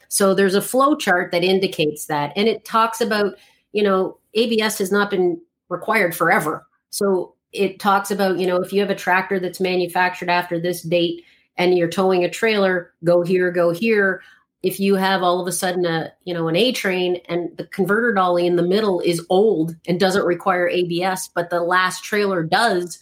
So 0.09 0.33
there's 0.33 0.55
a 0.55 0.61
flow 0.61 0.95
chart 0.95 1.31
that 1.31 1.43
indicates 1.43 2.05
that. 2.05 2.33
And 2.35 2.47
it 2.47 2.65
talks 2.65 3.01
about, 3.01 3.35
you 3.73 3.83
know, 3.83 4.17
ABS 4.33 4.77
has 4.79 4.91
not 4.91 5.09
been 5.09 5.39
required 5.69 6.15
forever. 6.15 6.65
So 6.89 7.35
it 7.51 7.79
talks 7.79 8.11
about, 8.11 8.37
you 8.37 8.47
know, 8.47 8.57
if 8.57 8.73
you 8.73 8.81
have 8.81 8.89
a 8.89 8.95
tractor 8.95 9.39
that's 9.39 9.59
manufactured 9.59 10.29
after 10.29 10.59
this 10.59 10.81
date 10.81 11.23
and 11.57 11.77
you're 11.77 11.89
towing 11.89 12.23
a 12.23 12.29
trailer, 12.29 12.93
go 13.03 13.21
here, 13.21 13.51
go 13.51 13.71
here. 13.71 14.21
If 14.61 14.79
you 14.79 14.95
have 14.95 15.21
all 15.21 15.39
of 15.39 15.47
a 15.47 15.51
sudden 15.51 15.85
a, 15.85 16.11
you 16.23 16.33
know, 16.33 16.47
an 16.47 16.55
A 16.55 16.71
train 16.71 17.21
and 17.29 17.55
the 17.57 17.65
converter 17.67 18.13
dolly 18.13 18.47
in 18.47 18.55
the 18.55 18.63
middle 18.63 18.99
is 18.99 19.25
old 19.29 19.75
and 19.87 19.99
doesn't 19.99 20.25
require 20.25 20.67
ABS, 20.67 21.29
but 21.33 21.49
the 21.49 21.61
last 21.61 22.03
trailer 22.03 22.43
does, 22.43 22.99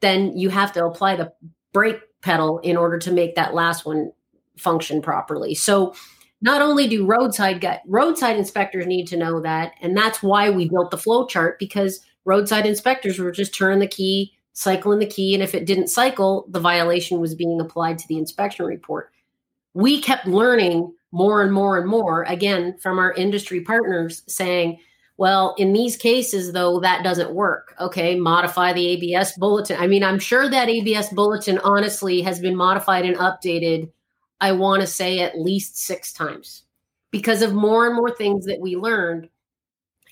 then 0.00 0.36
you 0.36 0.48
have 0.48 0.72
to 0.72 0.84
apply 0.84 1.16
the 1.16 1.32
brake 1.72 2.00
pedal 2.22 2.58
in 2.60 2.76
order 2.76 2.98
to 2.98 3.12
make 3.12 3.34
that 3.34 3.54
last 3.54 3.84
one 3.84 4.12
function 4.56 5.02
properly. 5.02 5.54
So 5.54 5.94
not 6.42 6.60
only 6.60 6.88
do 6.88 7.06
roadside 7.06 7.60
get 7.60 7.82
roadside 7.86 8.36
inspectors 8.36 8.86
need 8.86 9.06
to 9.06 9.16
know 9.16 9.40
that, 9.40 9.72
and 9.80 9.96
that's 9.96 10.22
why 10.22 10.50
we 10.50 10.68
built 10.68 10.90
the 10.90 10.98
flow 10.98 11.26
chart 11.26 11.58
because 11.58 12.00
roadside 12.24 12.66
inspectors 12.66 13.18
were 13.18 13.30
just 13.30 13.54
turning 13.54 13.78
the 13.78 13.86
key, 13.86 14.32
cycling 14.52 14.98
the 14.98 15.06
key, 15.06 15.34
and 15.34 15.42
if 15.42 15.54
it 15.54 15.64
didn't 15.64 15.88
cycle, 15.88 16.44
the 16.48 16.60
violation 16.60 17.20
was 17.20 17.34
being 17.34 17.60
applied 17.60 17.98
to 17.98 18.08
the 18.08 18.18
inspection 18.18 18.66
report. 18.66 19.10
We 19.74 20.02
kept 20.02 20.26
learning 20.26 20.92
more 21.12 21.42
and 21.42 21.52
more 21.52 21.78
and 21.78 21.88
more 21.88 22.24
again 22.24 22.76
from 22.78 22.98
our 22.98 23.12
industry 23.12 23.60
partners 23.60 24.22
saying, 24.26 24.78
well, 25.18 25.54
in 25.58 25.72
these 25.72 25.96
cases, 25.96 26.52
though, 26.52 26.80
that 26.80 27.04
doesn't 27.04 27.30
work. 27.30 27.74
Okay, 27.78 28.18
modify 28.18 28.72
the 28.72 28.88
ABS 28.88 29.36
bulletin. 29.38 29.76
I 29.78 29.86
mean, 29.86 30.02
I'm 30.02 30.18
sure 30.18 30.48
that 30.48 30.68
ABS 30.68 31.10
bulletin 31.10 31.58
honestly 31.58 32.22
has 32.22 32.40
been 32.40 32.56
modified 32.56 33.04
and 33.04 33.16
updated 33.18 33.90
I 34.42 34.50
want 34.50 34.80
to 34.80 34.88
say 34.88 35.20
at 35.20 35.38
least 35.38 35.78
six 35.78 36.12
times 36.12 36.64
because 37.12 37.42
of 37.42 37.54
more 37.54 37.86
and 37.86 37.94
more 37.94 38.10
things 38.10 38.44
that 38.46 38.58
we 38.58 38.74
learned 38.74 39.28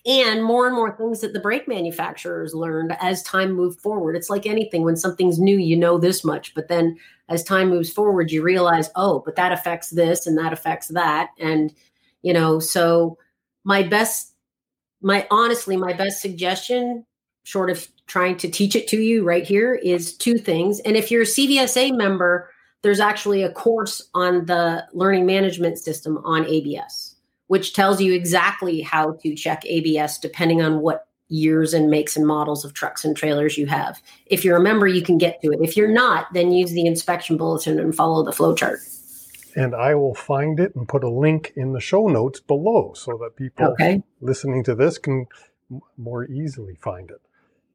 and 0.06 0.42
more 0.44 0.68
and 0.68 0.76
more 0.76 0.96
things 0.96 1.20
that 1.20 1.32
the 1.32 1.40
brake 1.40 1.66
manufacturers 1.66 2.54
learned 2.54 2.96
as 3.00 3.24
time 3.24 3.50
moved 3.50 3.80
forward. 3.80 4.14
It's 4.14 4.30
like 4.30 4.46
anything 4.46 4.84
when 4.84 4.96
something's 4.96 5.40
new, 5.40 5.58
you 5.58 5.76
know 5.76 5.98
this 5.98 6.24
much, 6.24 6.54
but 6.54 6.68
then 6.68 6.96
as 7.28 7.42
time 7.42 7.70
moves 7.70 7.92
forward, 7.92 8.30
you 8.30 8.40
realize, 8.40 8.88
oh, 8.94 9.18
but 9.18 9.34
that 9.34 9.50
affects 9.50 9.90
this 9.90 10.28
and 10.28 10.38
that 10.38 10.52
affects 10.52 10.86
that. 10.88 11.30
And, 11.40 11.74
you 12.22 12.32
know, 12.32 12.60
so 12.60 13.18
my 13.64 13.82
best, 13.82 14.34
my 15.02 15.26
honestly, 15.32 15.76
my 15.76 15.92
best 15.92 16.22
suggestion, 16.22 17.04
short 17.42 17.68
of 17.68 17.88
trying 18.06 18.36
to 18.36 18.48
teach 18.48 18.76
it 18.76 18.86
to 18.88 19.00
you 19.00 19.24
right 19.24 19.44
here, 19.44 19.74
is 19.74 20.16
two 20.16 20.38
things. 20.38 20.78
And 20.80 20.96
if 20.96 21.10
you're 21.10 21.22
a 21.22 21.26
CVSA 21.26 21.96
member, 21.96 22.48
there's 22.82 23.00
actually 23.00 23.42
a 23.42 23.52
course 23.52 24.08
on 24.14 24.46
the 24.46 24.86
learning 24.92 25.26
management 25.26 25.78
system 25.78 26.18
on 26.24 26.46
ABS, 26.46 27.16
which 27.48 27.74
tells 27.74 28.00
you 28.00 28.12
exactly 28.12 28.80
how 28.80 29.12
to 29.22 29.34
check 29.34 29.64
ABS 29.66 30.18
depending 30.18 30.62
on 30.62 30.80
what 30.80 31.06
years 31.28 31.72
and 31.72 31.90
makes 31.90 32.16
and 32.16 32.26
models 32.26 32.64
of 32.64 32.74
trucks 32.74 33.04
and 33.04 33.16
trailers 33.16 33.56
you 33.56 33.66
have. 33.66 34.02
If 34.26 34.44
you're 34.44 34.56
a 34.56 34.62
member, 34.62 34.86
you 34.86 35.02
can 35.02 35.16
get 35.16 35.40
to 35.42 35.52
it. 35.52 35.60
If 35.62 35.76
you're 35.76 35.88
not, 35.88 36.26
then 36.34 36.52
use 36.52 36.72
the 36.72 36.86
inspection 36.86 37.36
bulletin 37.36 37.78
and 37.78 37.94
follow 37.94 38.24
the 38.24 38.32
flow 38.32 38.54
chart. 38.54 38.80
And 39.56 39.74
I 39.74 39.94
will 39.94 40.14
find 40.14 40.60
it 40.60 40.74
and 40.74 40.88
put 40.88 41.04
a 41.04 41.10
link 41.10 41.52
in 41.56 41.72
the 41.72 41.80
show 41.80 42.08
notes 42.08 42.40
below 42.40 42.92
so 42.94 43.18
that 43.18 43.36
people 43.36 43.66
okay. 43.72 44.02
listening 44.20 44.64
to 44.64 44.74
this 44.74 44.98
can 44.98 45.26
more 45.96 46.24
easily 46.26 46.76
find 46.80 47.10
it. 47.10 47.20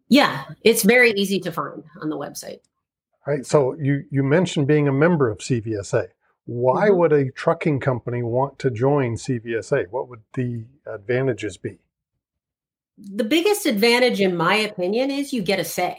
Yeah, 0.08 0.46
it's 0.64 0.84
very 0.84 1.12
easy 1.12 1.40
to 1.42 1.52
find 1.52 1.84
on 2.02 2.10
the 2.10 2.18
website. 2.18 2.60
Right. 3.28 3.46
So 3.46 3.76
you, 3.80 4.06
you 4.12 4.24
mentioned 4.24 4.68
being 4.68 4.88
a 4.88 4.94
member 4.94 5.30
of 5.30 5.40
CVSA. 5.40 6.10
Why 6.46 6.90
mm-hmm. 6.90 6.98
would 6.98 7.14
a 7.14 7.32
trucking 7.32 7.80
company 7.80 8.22
want 8.22 8.60
to 8.60 8.70
join 8.70 9.16
CVSA? 9.16 9.88
What 9.90 10.10
would 10.10 10.22
the 10.34 10.66
advantages 10.86 11.58
be? 11.58 11.80
The 12.98 13.24
biggest 13.24 13.66
advantage, 13.66 14.22
in 14.22 14.38
my 14.38 14.56
opinion, 14.56 15.12
is 15.12 15.34
you 15.34 15.42
get 15.42 15.60
a 15.60 15.66
say. 15.66 15.98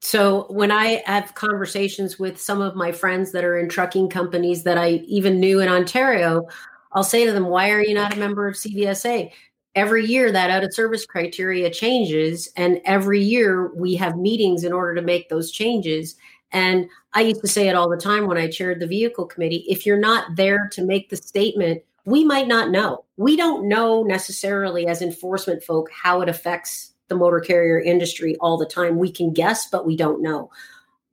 So 0.00 0.46
when 0.50 0.70
I 0.70 1.02
have 1.06 1.34
conversations 1.34 2.18
with 2.18 2.38
some 2.38 2.60
of 2.60 2.76
my 2.76 2.92
friends 2.92 3.32
that 3.32 3.44
are 3.44 3.56
in 3.56 3.70
trucking 3.70 4.10
companies 4.10 4.64
that 4.64 4.76
I 4.76 5.02
even 5.06 5.40
knew 5.40 5.60
in 5.60 5.68
Ontario, 5.68 6.46
I'll 6.92 7.04
say 7.04 7.24
to 7.24 7.32
them, 7.32 7.46
Why 7.46 7.70
are 7.70 7.82
you 7.82 7.94
not 7.94 8.12
a 8.12 8.18
member 8.18 8.46
of 8.46 8.56
CVSA? 8.56 9.30
Every 9.74 10.04
year, 10.04 10.30
that 10.30 10.50
out 10.50 10.62
of 10.62 10.74
service 10.74 11.06
criteria 11.06 11.70
changes. 11.70 12.50
And 12.54 12.80
every 12.84 13.22
year, 13.22 13.72
we 13.74 13.94
have 13.94 14.18
meetings 14.18 14.62
in 14.62 14.74
order 14.74 14.94
to 14.94 15.02
make 15.02 15.30
those 15.30 15.50
changes. 15.50 16.16
And 16.54 16.88
I 17.12 17.20
used 17.20 17.42
to 17.42 17.48
say 17.48 17.68
it 17.68 17.74
all 17.74 17.90
the 17.90 17.96
time 17.96 18.26
when 18.26 18.38
I 18.38 18.48
chaired 18.48 18.80
the 18.80 18.86
vehicle 18.86 19.26
committee 19.26 19.66
if 19.68 19.84
you're 19.84 19.98
not 19.98 20.36
there 20.36 20.68
to 20.72 20.82
make 20.82 21.10
the 21.10 21.16
statement, 21.16 21.82
we 22.06 22.24
might 22.24 22.48
not 22.48 22.70
know. 22.70 23.04
We 23.16 23.36
don't 23.36 23.68
know 23.68 24.02
necessarily 24.04 24.86
as 24.86 25.02
enforcement 25.02 25.62
folk 25.62 25.90
how 25.90 26.20
it 26.20 26.28
affects 26.28 26.92
the 27.08 27.16
motor 27.16 27.40
carrier 27.40 27.80
industry 27.80 28.36
all 28.40 28.56
the 28.56 28.66
time. 28.66 28.98
We 28.98 29.10
can 29.10 29.32
guess, 29.32 29.68
but 29.68 29.84
we 29.84 29.96
don't 29.96 30.22
know. 30.22 30.50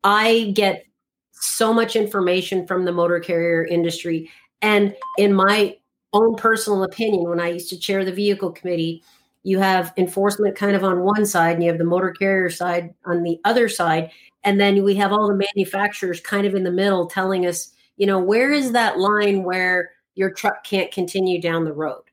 I 0.03 0.53
get 0.55 0.85
so 1.31 1.73
much 1.73 1.95
information 1.95 2.67
from 2.67 2.85
the 2.85 2.91
motor 2.91 3.19
carrier 3.19 3.65
industry 3.65 4.29
And 4.61 4.95
in 5.17 5.33
my 5.33 5.77
own 6.13 6.35
personal 6.35 6.83
opinion, 6.83 7.29
when 7.29 7.39
I 7.39 7.49
used 7.49 7.69
to 7.69 7.79
chair 7.79 8.05
the 8.05 8.11
vehicle 8.11 8.51
committee, 8.51 9.03
you 9.43 9.59
have 9.59 9.93
enforcement 9.97 10.55
kind 10.55 10.75
of 10.75 10.83
on 10.83 11.01
one 11.01 11.25
side 11.25 11.53
and 11.53 11.63
you 11.63 11.69
have 11.69 11.79
the 11.79 11.83
motor 11.83 12.11
carrier 12.11 12.49
side 12.49 12.93
on 13.05 13.23
the 13.23 13.39
other 13.43 13.67
side. 13.67 14.11
And 14.43 14.59
then 14.59 14.83
we 14.83 14.95
have 14.95 15.11
all 15.11 15.27
the 15.27 15.45
manufacturers 15.55 16.19
kind 16.19 16.47
of 16.47 16.55
in 16.55 16.63
the 16.63 16.71
middle 16.71 17.07
telling 17.07 17.45
us, 17.45 17.71
you 17.97 18.07
know, 18.07 18.19
where 18.19 18.51
is 18.51 18.71
that 18.71 18.99
line 18.99 19.43
where 19.43 19.91
your 20.15 20.31
truck 20.31 20.63
can't 20.63 20.91
continue 20.91 21.39
down 21.41 21.65
the 21.65 21.73
road? 21.73 22.03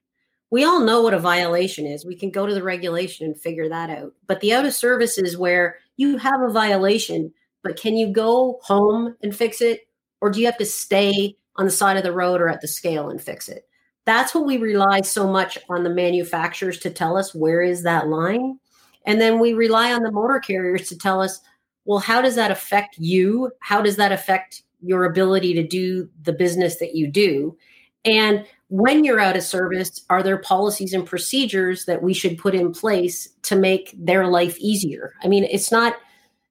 We 0.51 0.65
all 0.65 0.81
know 0.81 1.03
what 1.03 1.15
a 1.15 1.19
violation 1.19 1.87
is. 1.87 2.05
We 2.07 2.17
can 2.17 2.31
go 2.31 2.47
to 2.47 2.55
the 2.55 2.63
regulation 2.63 3.27
and 3.27 3.39
figure 3.39 3.69
that 3.69 3.91
out. 3.91 4.15
But 4.27 4.41
the 4.41 4.55
out 4.55 4.65
of 4.65 4.73
service 4.73 5.19
is 5.19 5.37
where 5.37 5.79
you 5.97 6.17
have 6.17 6.41
a 6.41 6.51
violation, 6.51 7.33
but 7.63 7.81
can 7.81 7.97
you 7.97 8.13
go 8.13 8.59
home 8.63 9.15
and 9.23 9.35
fix 9.35 9.61
it? 9.61 9.89
Or 10.21 10.31
do 10.31 10.41
you 10.41 10.47
have 10.47 10.59
to 10.59 10.65
stay 10.65 11.37
on 11.57 11.67
the 11.67 11.71
side 11.71 11.97
of 11.97 12.03
the 12.03 12.13
road 12.13 12.41
or 12.41 12.49
at 12.49 12.61
the 12.61 12.69
scale 12.69 13.11
and 13.11 13.21
fix 13.21 13.49
it? 13.49 13.69
That's 14.07 14.35
what 14.35 14.47
we 14.47 14.57
rely 14.57 15.03
so 15.03 15.31
much 15.31 15.59
on 15.69 15.85
the 15.85 15.91
manufacturers 15.91 16.79
to 16.79 16.91
tell 16.91 17.17
us 17.17 17.35
where 17.35 17.61
is 17.61 17.83
that 17.83 18.09
line. 18.09 18.59
And 19.05 19.21
then 19.21 19.39
we 19.39 19.53
rely 19.53 19.93
on 19.93 20.03
the 20.03 20.11
motor 20.11 20.39
carriers 20.39 20.89
to 20.89 20.97
tell 20.97 21.21
us, 21.21 21.41
well, 21.89 22.01
how 22.01 22.21
does 22.21 22.35
that 22.35 22.51
affect 22.51 22.99
you? 22.99 23.51
How 23.61 23.81
does 23.81 23.97
that 23.97 24.13
affect 24.13 24.63
your 24.83 25.07
ability 25.07 25.55
to 25.55 25.67
do 25.67 26.07
the 26.23 26.35
business 26.35 26.77
that 26.77 26.95
you 26.95 27.11
do? 27.11 27.57
And 28.05 28.45
when 28.69 29.05
you're 29.05 29.19
out 29.19 29.39
of 29.39 29.43
service, 29.43 30.05
are 30.11 30.23
there 30.23 30.37
policies 30.37 30.93
and 30.93 31.07
procedures 31.07 31.87
that 31.87 32.03
we 32.03 32.13
should 32.13 32.37
put 32.37 32.55
in 32.55 32.73
place 32.73 33.31
to 33.45 33.57
make 33.57 33.95
their 33.97 34.27
life 34.27 34.59
easier? 34.59 35.15
I 35.25 35.29
mean, 35.29 35.45
it's 35.45 35.73
not 35.73 35.97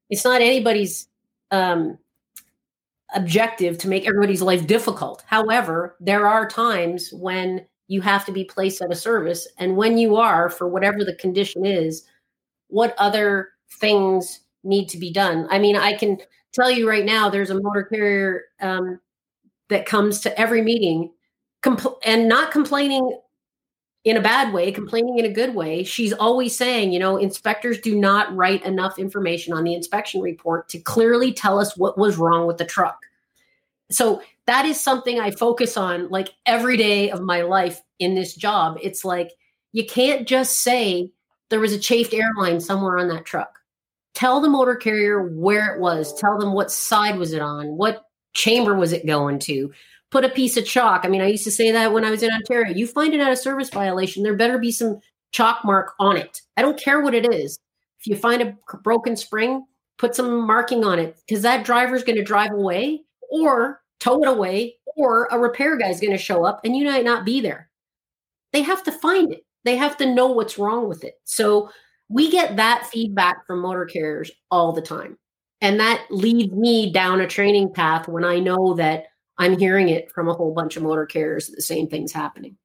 it's 0.10 0.26
not 0.26 0.42
anybody's 0.42 1.08
um, 1.52 2.00
objective 3.14 3.78
to 3.78 3.88
make 3.88 4.08
everybody's 4.08 4.42
life 4.42 4.66
difficult. 4.66 5.24
However, 5.28 5.96
there 6.00 6.26
are 6.26 6.50
times 6.50 7.12
when 7.14 7.64
you 7.88 8.02
have 8.02 8.26
to 8.26 8.32
be 8.32 8.44
placed 8.44 8.82
out 8.82 8.92
of 8.92 8.98
service. 8.98 9.48
And 9.60 9.78
when 9.78 10.00
you 10.00 10.16
are, 10.16 10.50
for 10.50 10.68
whatever 10.68 11.04
the 11.06 11.16
condition 11.16 11.64
is, 11.64 12.06
what 12.70 12.96
other 12.98 13.50
things 13.80 14.40
need 14.68 14.90
to 14.90 14.98
be 14.98 15.12
done? 15.12 15.48
I 15.50 15.60
mean, 15.60 15.76
I 15.76 15.94
can 15.94 16.18
tell 16.54 16.70
you 16.70 16.88
right 16.88 17.06
now, 17.06 17.30
there's 17.30 17.50
a 17.50 17.60
motor 17.60 17.84
carrier 17.84 18.44
um, 18.62 19.00
that 19.70 19.86
comes 19.86 20.20
to 20.22 20.40
every 20.40 20.62
meeting 20.62 21.12
compl- 21.64 21.98
and 22.06 22.28
not 22.28 22.52
complaining 22.52 23.18
in 24.04 24.16
a 24.16 24.22
bad 24.22 24.54
way, 24.54 24.72
complaining 24.72 25.20
in 25.20 25.26
a 25.26 25.34
good 25.34 25.54
way. 25.54 25.84
She's 25.84 26.14
always 26.14 26.56
saying, 26.56 26.94
you 26.94 27.00
know, 27.00 27.18
inspectors 27.18 27.80
do 27.80 27.94
not 27.94 28.34
write 28.34 28.64
enough 28.64 29.00
information 29.00 29.54
on 29.54 29.66
the 29.66 29.74
inspection 29.74 30.22
report 30.22 30.70
to 30.70 30.80
clearly 30.80 31.34
tell 31.34 31.60
us 31.60 31.76
what 31.76 31.98
was 31.98 32.16
wrong 32.16 32.48
with 32.48 32.58
the 32.58 32.66
truck. 32.66 33.00
So 33.92 34.22
that 34.46 34.66
is 34.66 34.80
something 34.80 35.20
I 35.20 35.32
focus 35.32 35.76
on 35.76 36.10
like 36.10 36.34
every 36.46 36.78
day 36.78 37.10
of 37.10 37.22
my 37.22 37.42
life 37.42 37.82
in 38.00 38.16
this 38.16 38.34
job. 38.34 38.78
It's 38.82 39.04
like 39.04 39.32
you 39.74 39.86
can't 39.86 40.28
just 40.28 40.60
say 40.60 41.12
there 41.50 41.60
was 41.60 41.74
a 41.74 41.80
chafed 41.80 42.14
airline 42.14 42.60
somewhere 42.60 42.98
on 42.98 43.10
that 43.10 43.26
truck. 43.26 43.57
Tell 44.18 44.42
the 44.42 44.50
motor 44.50 44.76
carrier 44.76 45.22
where 45.22 45.76
it 45.76 45.80
was, 45.80 46.12
tell 46.16 46.40
them 46.40 46.54
what 46.54 46.72
side 46.72 47.20
was 47.20 47.34
it 47.34 47.42
on, 47.44 47.78
what 47.78 48.06
chamber 48.34 48.74
was 48.74 48.92
it 48.92 49.06
going 49.06 49.38
to, 49.38 49.72
put 50.10 50.26
a 50.26 50.30
piece 50.30 50.58
of 50.58 50.66
chalk. 50.66 51.02
I 51.04 51.08
mean, 51.08 51.22
I 51.22 51.28
used 51.28 51.44
to 51.44 51.52
say 51.52 51.72
that 51.72 51.94
when 51.94 52.04
I 52.04 52.10
was 52.10 52.24
in 52.24 52.32
Ontario. 52.32 52.74
You 52.74 52.88
find 52.88 53.14
it 53.14 53.20
out 53.20 53.32
of 53.32 53.38
service 53.38 53.70
violation, 53.70 54.24
there 54.24 54.36
better 54.36 54.58
be 54.58 54.72
some 54.72 55.02
chalk 55.34 55.64
mark 55.64 55.94
on 56.00 56.18
it. 56.18 56.42
I 56.58 56.64
don't 56.64 56.80
care 56.80 57.00
what 57.00 57.14
it 57.14 57.32
is. 57.32 57.60
If 58.00 58.08
you 58.08 58.16
find 58.16 58.42
a 58.42 58.58
broken 58.84 59.16
spring, 59.16 59.64
put 60.00 60.16
some 60.16 60.48
marking 60.48 60.84
on 60.84 60.98
it 60.98 61.16
because 61.28 61.44
that 61.44 61.64
driver's 61.64 62.04
going 62.04 62.18
to 62.18 62.24
drive 62.24 62.54
away 62.54 63.02
or 63.30 63.82
tow 64.00 64.24
it 64.24 64.28
away 64.28 64.78
or 64.96 65.28
a 65.28 65.38
repair 65.38 65.78
guy's 65.78 66.00
going 66.00 66.12
to 66.12 66.18
show 66.18 66.44
up 66.44 66.62
and 66.64 66.76
you 66.76 66.86
might 66.86 67.06
not 67.06 67.24
be 67.24 67.40
there. 67.40 67.70
They 68.52 68.64
have 68.64 68.82
to 68.86 68.92
find 68.92 69.32
it. 69.32 69.46
They 69.64 69.76
have 69.76 69.96
to 69.98 70.12
know 70.12 70.26
what's 70.26 70.58
wrong 70.58 70.90
with 70.90 71.04
it. 71.04 71.14
So 71.26 71.70
we 72.10 72.32
get 72.32 72.56
that 72.58 72.88
feedback 72.88 73.46
from 73.46 73.62
motor 73.62 73.86
carriers 73.86 74.32
all 74.50 74.72
the 74.72 74.82
time. 74.82 75.18
And 75.60 75.80
that 75.80 76.06
leads 76.10 76.54
me 76.54 76.92
down 76.92 77.20
a 77.20 77.28
training 77.28 77.74
path 77.74 78.08
when 78.08 78.24
I 78.24 78.40
know 78.40 78.76
that 78.76 79.06
I'm 79.38 79.58
hearing 79.58 79.90
it 79.90 80.12
from 80.12 80.30
a 80.30 80.34
whole 80.34 80.54
bunch 80.54 80.78
of 80.78 80.84
motor 80.84 81.06
carriers 81.06 81.48
that 81.48 81.56
the 81.56 81.62
same 81.62 81.88
thing's 81.88 82.12
happening. 82.12 82.58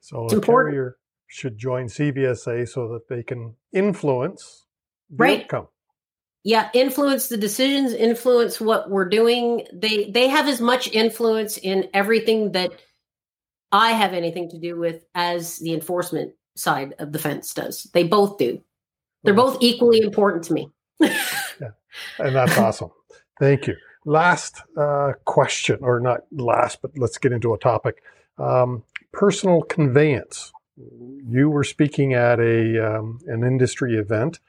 So 0.00 0.24
it's 0.24 0.32
a 0.32 0.36
important. 0.36 0.74
carrier 0.74 0.96
should 1.28 1.56
join 1.56 1.86
CVSA 1.86 2.68
so 2.68 2.88
that 2.88 3.08
they 3.08 3.22
can 3.22 3.54
influence 3.72 4.66
the 5.10 5.16
right. 5.16 5.42
outcome. 5.42 5.68
Yeah, 6.44 6.70
influence 6.74 7.28
the 7.28 7.36
decisions, 7.36 7.92
influence 7.92 8.60
what 8.60 8.90
we're 8.90 9.08
doing. 9.08 9.64
They 9.72 10.10
they 10.10 10.26
have 10.26 10.48
as 10.48 10.60
much 10.60 10.88
influence 10.88 11.56
in 11.56 11.88
everything 11.94 12.52
that 12.52 12.72
I 13.70 13.92
have 13.92 14.12
anything 14.12 14.50
to 14.50 14.58
do 14.58 14.76
with 14.76 15.04
as 15.14 15.58
the 15.58 15.72
enforcement 15.72 16.32
side 16.56 16.94
of 16.98 17.12
the 17.12 17.18
fence 17.18 17.54
does. 17.54 17.84
They 17.94 18.02
both 18.02 18.38
do. 18.38 18.60
They're 19.22 19.34
both 19.34 19.58
equally 19.60 20.00
important 20.00 20.44
to 20.44 20.52
me. 20.54 20.70
yeah. 21.00 21.70
And 22.18 22.34
that's 22.34 22.58
awesome. 22.58 22.90
Thank 23.38 23.66
you. 23.66 23.76
Last 24.04 24.62
uh, 24.76 25.12
question, 25.24 25.78
or 25.80 26.00
not 26.00 26.22
last, 26.32 26.82
but 26.82 26.92
let's 26.96 27.18
get 27.18 27.32
into 27.32 27.54
a 27.54 27.58
topic. 27.58 28.02
Um, 28.38 28.84
personal 29.12 29.62
conveyance. 29.62 30.52
You 30.76 31.50
were 31.50 31.64
speaking 31.64 32.14
at 32.14 32.40
a 32.40 32.96
um, 32.96 33.20
an 33.26 33.44
industry 33.44 33.96
event 33.96 34.40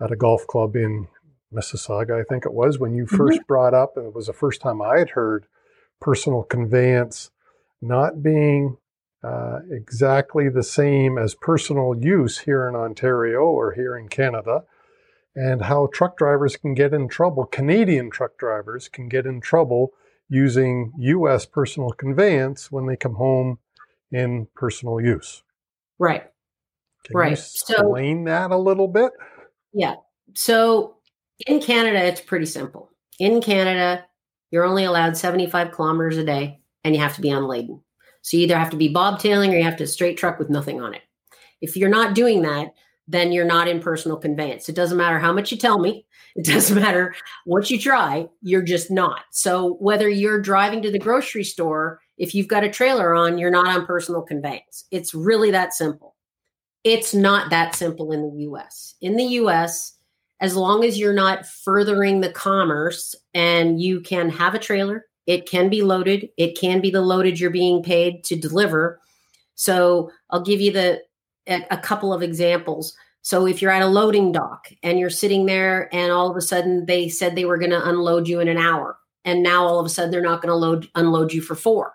at 0.00 0.10
a 0.10 0.16
golf 0.16 0.46
club 0.46 0.76
in 0.76 1.08
Mississauga, 1.52 2.18
I 2.18 2.24
think 2.24 2.46
it 2.46 2.52
was, 2.52 2.78
when 2.78 2.94
you 2.94 3.04
1st 3.06 3.18
mm-hmm. 3.18 3.46
brought 3.46 3.74
up, 3.74 3.96
and 3.96 4.06
it 4.06 4.14
was 4.14 4.26
the 4.26 4.32
first 4.32 4.60
time 4.60 4.80
I 4.80 4.98
had 4.98 5.10
heard 5.10 5.46
personal 6.00 6.42
conveyance 6.42 7.30
not 7.80 8.22
being 8.22 8.78
uh, 9.22 9.60
exactly 9.70 10.48
the 10.48 10.62
same 10.62 11.18
as 11.18 11.34
personal 11.34 11.94
use 11.98 12.40
here 12.40 12.68
in 12.68 12.74
Ontario 12.74 13.40
or 13.40 13.72
here 13.72 13.96
in 13.96 14.08
Canada 14.08 14.64
and 15.34 15.62
how 15.62 15.88
truck 15.92 16.16
drivers 16.16 16.56
can 16.56 16.74
get 16.74 16.92
in 16.92 17.08
trouble, 17.08 17.46
Canadian 17.46 18.10
truck 18.10 18.36
drivers 18.36 18.88
can 18.88 19.08
get 19.08 19.26
in 19.26 19.40
trouble 19.40 19.92
using 20.28 20.92
US 20.98 21.46
personal 21.46 21.90
conveyance 21.90 22.70
when 22.70 22.86
they 22.86 22.96
come 22.96 23.14
home 23.14 23.58
in 24.10 24.48
personal 24.54 25.00
use. 25.00 25.42
Right. 25.98 26.24
Can 27.04 27.16
right. 27.16 27.32
explain 27.32 28.26
so, 28.26 28.30
that 28.30 28.50
a 28.50 28.56
little 28.56 28.88
bit? 28.88 29.12
Yeah. 29.72 29.96
So 30.34 30.96
in 31.46 31.60
Canada, 31.60 32.04
it's 32.04 32.20
pretty 32.20 32.46
simple. 32.46 32.90
In 33.18 33.40
Canada, 33.40 34.04
you're 34.50 34.64
only 34.64 34.84
allowed 34.84 35.16
75 35.16 35.72
kilometers 35.72 36.18
a 36.18 36.24
day 36.24 36.60
and 36.84 36.94
you 36.94 37.00
have 37.00 37.14
to 37.16 37.20
be 37.20 37.30
unladen. 37.30 37.82
So 38.22 38.36
you 38.36 38.44
either 38.44 38.58
have 38.58 38.70
to 38.70 38.76
be 38.76 38.88
bobtailing 38.88 39.52
or 39.52 39.56
you 39.56 39.64
have 39.64 39.76
to 39.76 39.86
straight 39.86 40.16
truck 40.16 40.38
with 40.38 40.50
nothing 40.50 40.80
on 40.80 40.94
it. 40.94 41.02
If 41.60 41.76
you're 41.76 41.88
not 41.88 42.14
doing 42.14 42.42
that, 42.42 42.74
then 43.08 43.32
you're 43.32 43.44
not 43.44 43.68
in 43.68 43.80
personal 43.80 44.16
conveyance. 44.16 44.68
It 44.68 44.76
doesn't 44.76 44.96
matter 44.96 45.18
how 45.18 45.32
much 45.32 45.50
you 45.50 45.58
tell 45.58 45.78
me. 45.78 46.06
It 46.36 46.46
doesn't 46.52 46.80
matter 46.80 47.14
what 47.44 47.70
you 47.70 47.78
try. 47.78 48.28
You're 48.40 48.62
just 48.62 48.90
not. 48.90 49.24
So 49.30 49.74
whether 49.74 50.08
you're 50.08 50.40
driving 50.40 50.82
to 50.82 50.90
the 50.90 50.98
grocery 50.98 51.44
store, 51.44 52.00
if 52.16 52.34
you've 52.34 52.48
got 52.48 52.64
a 52.64 52.70
trailer 52.70 53.14
on, 53.14 53.38
you're 53.38 53.50
not 53.50 53.68
on 53.68 53.86
personal 53.86 54.22
conveyance. 54.22 54.84
It's 54.90 55.14
really 55.14 55.50
that 55.50 55.74
simple. 55.74 56.14
It's 56.84 57.14
not 57.14 57.50
that 57.50 57.74
simple 57.74 58.12
in 58.12 58.22
the 58.22 58.44
US. 58.44 58.94
In 59.00 59.16
the 59.16 59.24
US, 59.24 59.96
as 60.40 60.56
long 60.56 60.84
as 60.84 60.98
you're 60.98 61.12
not 61.12 61.46
furthering 61.46 62.20
the 62.20 62.32
commerce 62.32 63.14
and 63.34 63.80
you 63.80 64.00
can 64.00 64.28
have 64.28 64.54
a 64.54 64.58
trailer, 64.58 65.06
it 65.26 65.48
can 65.48 65.68
be 65.68 65.82
loaded, 65.82 66.28
it 66.36 66.58
can 66.58 66.80
be 66.80 66.90
the 66.90 67.00
loaded 67.00 67.38
you're 67.38 67.50
being 67.50 67.82
paid 67.82 68.24
to 68.24 68.36
deliver. 68.36 69.00
So 69.54 70.10
I'll 70.30 70.42
give 70.42 70.60
you 70.60 70.72
the 70.72 71.02
a, 71.46 71.76
couple 71.76 72.12
of 72.12 72.22
examples. 72.22 72.96
So 73.22 73.46
if 73.46 73.62
you're 73.62 73.70
at 73.70 73.82
a 73.82 73.86
loading 73.86 74.32
dock 74.32 74.68
and 74.82 74.98
you're 74.98 75.10
sitting 75.10 75.46
there 75.46 75.88
and 75.94 76.12
all 76.12 76.30
of 76.30 76.36
a 76.36 76.40
sudden 76.40 76.86
they 76.86 77.08
said 77.08 77.34
they 77.34 77.44
were 77.44 77.58
going 77.58 77.70
to 77.70 77.88
unload 77.88 78.28
you 78.28 78.40
in 78.40 78.48
an 78.48 78.58
hour 78.58 78.96
and 79.24 79.42
now 79.42 79.64
all 79.64 79.78
of 79.78 79.86
a 79.86 79.88
sudden 79.88 80.10
they're 80.10 80.20
not 80.20 80.42
going 80.42 80.50
to 80.50 80.56
load 80.56 80.88
unload 80.94 81.32
you 81.32 81.40
for 81.40 81.54
4 81.54 81.94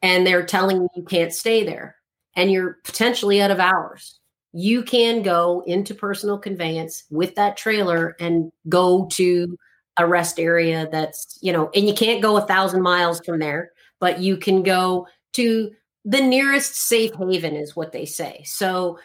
and 0.00 0.26
they're 0.26 0.46
telling 0.46 0.82
you 0.82 0.88
you 0.94 1.02
can't 1.02 1.32
stay 1.32 1.64
there 1.64 1.96
and 2.36 2.52
you're 2.52 2.78
potentially 2.84 3.42
out 3.42 3.50
of 3.50 3.58
hours 3.58 4.20
you 4.52 4.82
can 4.82 5.22
go 5.22 5.62
into 5.66 5.94
personal 5.94 6.38
conveyance 6.38 7.04
with 7.10 7.34
that 7.34 7.56
trailer 7.56 8.14
and 8.20 8.52
go 8.68 9.06
to 9.06 9.56
a 9.98 10.06
rest 10.06 10.40
area 10.40 10.88
that's 10.90 11.38
you 11.42 11.52
know 11.52 11.70
and 11.74 11.86
you 11.86 11.94
can't 11.94 12.22
go 12.22 12.36
a 12.36 12.46
thousand 12.46 12.82
miles 12.82 13.20
from 13.24 13.38
there 13.38 13.70
but 14.00 14.20
you 14.20 14.36
can 14.36 14.62
go 14.62 15.06
to 15.32 15.70
the 16.04 16.20
nearest 16.20 16.74
safe 16.74 17.12
haven 17.14 17.54
is 17.54 17.76
what 17.76 17.92
they 17.92 18.04
say. 18.04 18.42
So 18.44 18.98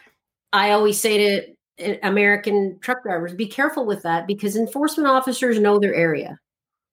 I 0.52 0.72
always 0.72 1.00
say 1.00 1.18
to 1.18 1.54
eh, 1.78 1.98
American 2.02 2.78
truck 2.80 3.02
drivers, 3.02 3.34
be 3.34 3.46
careful 3.46 3.86
with 3.86 4.02
that 4.02 4.26
because 4.26 4.56
enforcement 4.56 5.08
officers 5.08 5.60
know 5.60 5.78
their 5.78 5.94
area. 5.94 6.38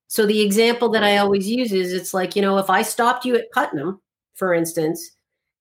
So 0.08 0.25
the 0.25 0.41
example 0.41 0.89
that 0.89 1.03
I 1.03 1.17
always 1.17 1.49
use 1.49 1.73
is 1.73 1.91
it's 1.91 2.13
like, 2.13 2.36
you 2.36 2.41
know, 2.41 2.60
if 2.60 2.69
I 2.69 2.84
stopped 2.84 3.25
you 3.25 3.36
at 3.36 3.51
Putnam, 3.51 3.99
for 4.36 4.53
instance, 4.53 5.12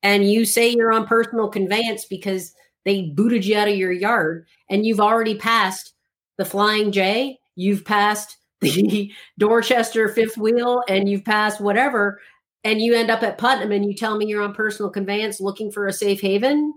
and 0.03 0.31
you 0.31 0.45
say 0.45 0.69
you're 0.69 0.93
on 0.93 1.07
personal 1.07 1.49
conveyance 1.49 2.05
because 2.05 2.53
they 2.85 3.03
booted 3.03 3.47
you 3.47 3.57
out 3.57 3.69
of 3.69 3.77
your 3.77 3.93
yard 3.93 4.47
and 4.69 4.85
you've 4.85 5.01
already 5.01 5.35
passed 5.35 5.95
the 6.37 6.45
Flying 6.45 6.93
J, 6.93 7.39
you've 7.57 7.85
passed 7.85 8.37
the 8.61 9.13
Dorchester 9.39 10.09
fifth 10.09 10.37
wheel, 10.37 10.83
and 10.89 11.09
you've 11.09 11.25
passed 11.25 11.61
whatever, 11.61 12.21
and 12.65 12.81
you 12.81 12.95
end 12.95 13.11
up 13.11 13.23
at 13.23 13.39
Putnam 13.39 13.73
and 13.73 13.85
you 13.85 13.95
tell 13.95 14.17
me 14.17 14.27
you're 14.27 14.43
on 14.43 14.55
personal 14.55 14.91
conveyance 14.91 15.41
looking 15.41 15.71
for 15.71 15.87
a 15.87 15.93
safe 15.93 16.21
haven, 16.21 16.73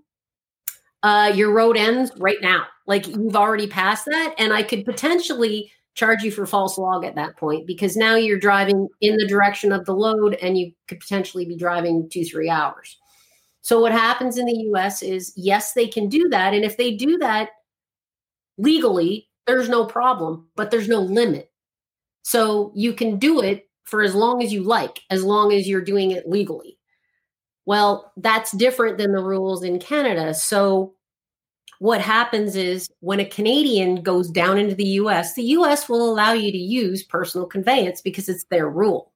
uh, 1.04 1.32
your 1.34 1.54
road 1.54 1.78
ends 1.78 2.12
right 2.18 2.42
now. 2.42 2.66
Like 2.86 3.08
you've 3.08 3.36
already 3.36 3.68
passed 3.68 4.06
that, 4.06 4.36
and 4.38 4.54
I 4.54 4.64
could 4.64 4.86
potentially 4.86 5.72
charge 5.98 6.22
you 6.22 6.32
for 6.32 6.46
false 6.46 6.78
log 6.78 7.04
at 7.04 7.16
that 7.16 7.36
point 7.38 7.66
because 7.66 7.98
now 7.98 8.16
you're 8.16 8.38
driving 8.38 8.88
in 9.02 9.18
the 9.18 9.28
direction 9.28 9.72
of 9.72 9.84
the 9.86 9.96
load 9.96 10.36
and 10.36 10.56
you 10.58 10.72
could 10.88 11.00
potentially 11.00 11.44
be 11.44 11.58
driving 11.58 12.08
two, 12.10 12.24
three 12.24 12.50
hours. 12.50 12.98
So, 13.62 13.82
what 13.82 13.92
happens 13.92 14.38
in 14.38 14.46
the 14.46 14.70
US 14.72 15.02
is 15.02 15.34
yes, 15.36 15.74
they 15.74 15.88
can 15.88 16.08
do 16.08 16.30
that. 16.30 16.54
And 16.54 16.64
if 16.64 16.78
they 16.78 16.96
do 16.96 17.18
that 17.18 17.50
legally, 18.58 19.27
there's 19.48 19.70
no 19.70 19.86
problem, 19.86 20.48
but 20.56 20.72
there's 20.72 20.90
no 20.90 21.00
limit. 21.02 21.52
So, 22.24 22.72
you 22.76 22.94
can 22.94 23.18
do 23.20 23.42
it 23.42 23.70
for 23.86 24.02
as 24.02 24.14
long 24.14 24.44
as 24.44 24.52
you 24.54 24.64
like, 24.64 25.02
as 25.10 25.24
long 25.24 25.54
as 25.54 25.68
you're 25.68 25.82
doing 25.82 26.12
it 26.12 26.28
legally. 26.28 26.78
Well, 27.66 28.12
that's 28.18 28.52
different 28.52 28.98
than 28.98 29.12
the 29.14 29.24
rules 29.24 29.64
in 29.64 29.80
Canada. 29.80 30.34
So, 30.34 30.96
what 31.80 32.02
happens 32.02 32.56
is 32.56 32.90
when 33.02 33.20
a 33.20 33.26
Canadian 33.26 34.02
goes 34.02 34.30
down 34.30 34.58
into 34.58 34.76
the 34.76 34.86
US, 35.02 35.36
the 35.36 35.44
US 35.44 35.88
will 35.88 36.12
allow 36.12 36.34
you 36.34 36.52
to 36.52 36.58
use 36.58 37.04
personal 37.04 37.46
conveyance 37.48 38.02
because 38.02 38.30
it's 38.30 38.46
their 38.46 38.70
rule. 38.70 39.14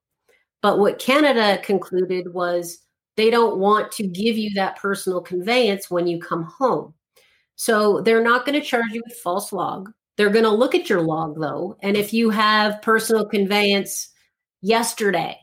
But 0.61 0.79
what 0.79 0.99
Canada 0.99 1.59
concluded 1.63 2.33
was 2.33 2.79
they 3.17 3.29
don't 3.29 3.57
want 3.57 3.91
to 3.93 4.07
give 4.07 4.37
you 4.37 4.51
that 4.55 4.77
personal 4.77 5.21
conveyance 5.21 5.89
when 5.89 6.07
you 6.07 6.19
come 6.19 6.43
home. 6.43 6.93
So 7.55 8.01
they're 8.01 8.23
not 8.23 8.45
going 8.45 8.59
to 8.59 8.65
charge 8.65 8.91
you 8.91 9.01
with 9.07 9.17
false 9.17 9.51
log. 9.51 9.91
They're 10.17 10.29
going 10.29 10.45
to 10.45 10.51
look 10.51 10.75
at 10.75 10.89
your 10.89 11.01
log 11.01 11.39
though. 11.39 11.77
And 11.81 11.95
if 11.97 12.13
you 12.13 12.29
have 12.29 12.81
personal 12.81 13.25
conveyance 13.25 14.09
yesterday, 14.61 15.37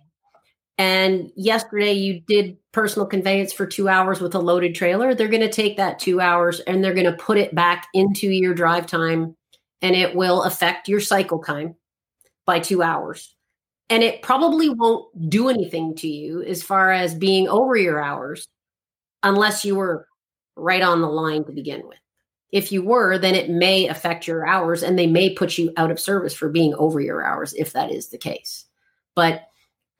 and 0.78 1.32
yesterday 1.34 1.92
you 1.92 2.20
did 2.20 2.56
personal 2.70 3.06
conveyance 3.06 3.52
for 3.52 3.66
two 3.66 3.88
hours 3.88 4.20
with 4.20 4.34
a 4.36 4.38
loaded 4.38 4.76
trailer, 4.76 5.12
they're 5.12 5.26
going 5.26 5.42
to 5.42 5.50
take 5.50 5.76
that 5.76 5.98
two 5.98 6.20
hours 6.20 6.60
and 6.60 6.82
they're 6.82 6.94
going 6.94 7.10
to 7.10 7.16
put 7.16 7.36
it 7.36 7.52
back 7.52 7.88
into 7.94 8.28
your 8.28 8.54
drive 8.54 8.86
time 8.86 9.36
and 9.82 9.96
it 9.96 10.14
will 10.14 10.44
affect 10.44 10.88
your 10.88 11.00
cycle 11.00 11.42
time 11.42 11.74
by 12.46 12.60
two 12.60 12.82
hours. 12.82 13.34
And 13.90 14.04
it 14.04 14.22
probably 14.22 14.68
won't 14.68 15.28
do 15.28 15.48
anything 15.48 15.96
to 15.96 16.08
you 16.08 16.42
as 16.42 16.62
far 16.62 16.92
as 16.92 17.14
being 17.14 17.48
over 17.48 17.74
your 17.74 18.02
hours 18.02 18.46
unless 19.22 19.64
you 19.64 19.74
were 19.74 20.06
right 20.56 20.82
on 20.82 21.00
the 21.00 21.08
line 21.08 21.44
to 21.44 21.52
begin 21.52 21.82
with. 21.88 21.98
If 22.50 22.72
you 22.72 22.82
were, 22.82 23.18
then 23.18 23.34
it 23.34 23.50
may 23.50 23.88
affect 23.88 24.26
your 24.26 24.46
hours 24.46 24.82
and 24.82 24.98
they 24.98 25.06
may 25.06 25.34
put 25.34 25.58
you 25.58 25.72
out 25.76 25.90
of 25.90 26.00
service 26.00 26.34
for 26.34 26.48
being 26.48 26.74
over 26.74 27.00
your 27.00 27.24
hours 27.24 27.52
if 27.54 27.72
that 27.74 27.92
is 27.92 28.08
the 28.08 28.18
case. 28.18 28.64
But 29.14 29.46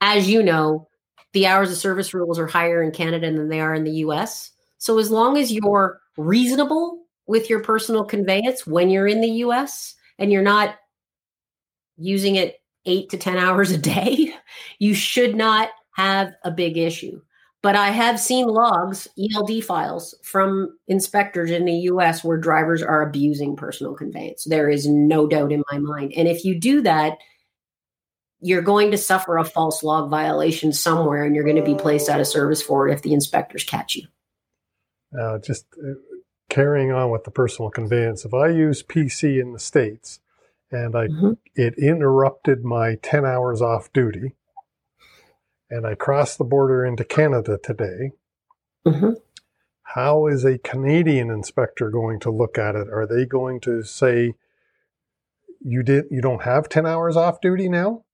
as 0.01 0.29
you 0.29 0.41
know, 0.41 0.87
the 1.33 1.45
hours 1.45 1.71
of 1.71 1.77
service 1.77 2.13
rules 2.13 2.39
are 2.39 2.47
higher 2.47 2.81
in 2.81 2.91
Canada 2.91 3.31
than 3.31 3.49
they 3.49 3.59
are 3.59 3.75
in 3.75 3.83
the 3.83 3.97
US. 4.05 4.51
So 4.79 4.97
as 4.97 5.11
long 5.11 5.37
as 5.37 5.51
you're 5.51 6.01
reasonable 6.17 7.03
with 7.27 7.49
your 7.49 7.61
personal 7.61 8.03
conveyance 8.03 8.65
when 8.65 8.89
you're 8.89 9.07
in 9.07 9.21
the 9.21 9.43
US 9.43 9.95
and 10.17 10.31
you're 10.31 10.41
not 10.41 10.75
using 11.97 12.35
it 12.35 12.55
eight 12.85 13.09
to 13.09 13.17
10 13.17 13.37
hours 13.37 13.71
a 13.71 13.77
day, 13.77 14.33
you 14.79 14.95
should 14.95 15.35
not 15.35 15.69
have 15.91 16.33
a 16.43 16.49
big 16.49 16.77
issue. 16.77 17.21
But 17.61 17.75
I 17.75 17.89
have 17.89 18.19
seen 18.19 18.47
logs, 18.47 19.07
ELD 19.17 19.63
files 19.65 20.15
from 20.23 20.77
inspectors 20.87 21.51
in 21.51 21.65
the 21.65 21.73
US 21.73 22.23
where 22.23 22.37
drivers 22.37 22.81
are 22.81 23.01
abusing 23.01 23.57
personal 23.57 23.93
conveyance. 23.93 24.45
There 24.45 24.69
is 24.69 24.87
no 24.87 25.27
doubt 25.27 25.51
in 25.51 25.63
my 25.71 25.77
mind. 25.77 26.13
And 26.15 26.27
if 26.27 26.45
you 26.45 26.57
do 26.57 26.81
that, 26.83 27.17
you're 28.39 28.61
going 28.61 28.91
to 28.91 28.97
suffer 28.97 29.37
a 29.37 29.43
false 29.43 29.83
log 29.83 30.09
violation 30.09 30.71
somewhere 30.71 31.25
and 31.25 31.35
you're 31.35 31.43
going 31.43 31.57
to 31.57 31.61
be 31.61 31.75
placed 31.75 32.07
out 32.07 32.21
of 32.21 32.27
service 32.27 32.61
for 32.61 32.87
it 32.87 32.93
if 32.93 33.01
the 33.01 33.13
inspectors 33.13 33.65
catch 33.65 33.95
you. 33.95 34.07
Uh, 35.19 35.39
just 35.39 35.65
uh, 35.83 35.95
carrying 36.49 36.93
on 36.93 37.11
with 37.11 37.25
the 37.25 37.31
personal 37.31 37.69
conveyance, 37.69 38.23
if 38.23 38.33
I 38.33 38.49
use 38.49 38.83
PC 38.83 39.41
in 39.41 39.51
the 39.51 39.59
States 39.59 40.21
and 40.71 40.95
I 40.95 41.07
mm-hmm. 41.07 41.33
it 41.55 41.77
interrupted 41.77 42.63
my 42.63 42.95
10 43.01 43.25
hours 43.25 43.61
off 43.61 43.91
duty 43.91 44.35
and 45.69 45.85
I 45.85 45.95
crossed 45.95 46.37
the 46.37 46.43
border 46.43 46.85
into 46.85 47.03
Canada 47.03 47.59
today, 47.61 48.11
mm-hmm. 48.85 49.11
how 49.83 50.27
is 50.27 50.45
a 50.45 50.57
Canadian 50.57 51.29
inspector 51.29 51.89
going 51.89 52.19
to 52.21 52.31
look 52.31 52.57
at 52.57 52.75
it? 52.75 52.87
Are 52.89 53.07
they 53.07 53.25
going 53.25 53.59
to 53.61 53.83
say, 53.83 54.33
you 55.61 55.83
did 55.83 56.05
you 56.09 56.21
don't 56.21 56.43
have 56.43 56.69
10 56.69 56.85
hours 56.85 57.17
off 57.17 57.41
duty 57.41 57.67
now 57.67 58.05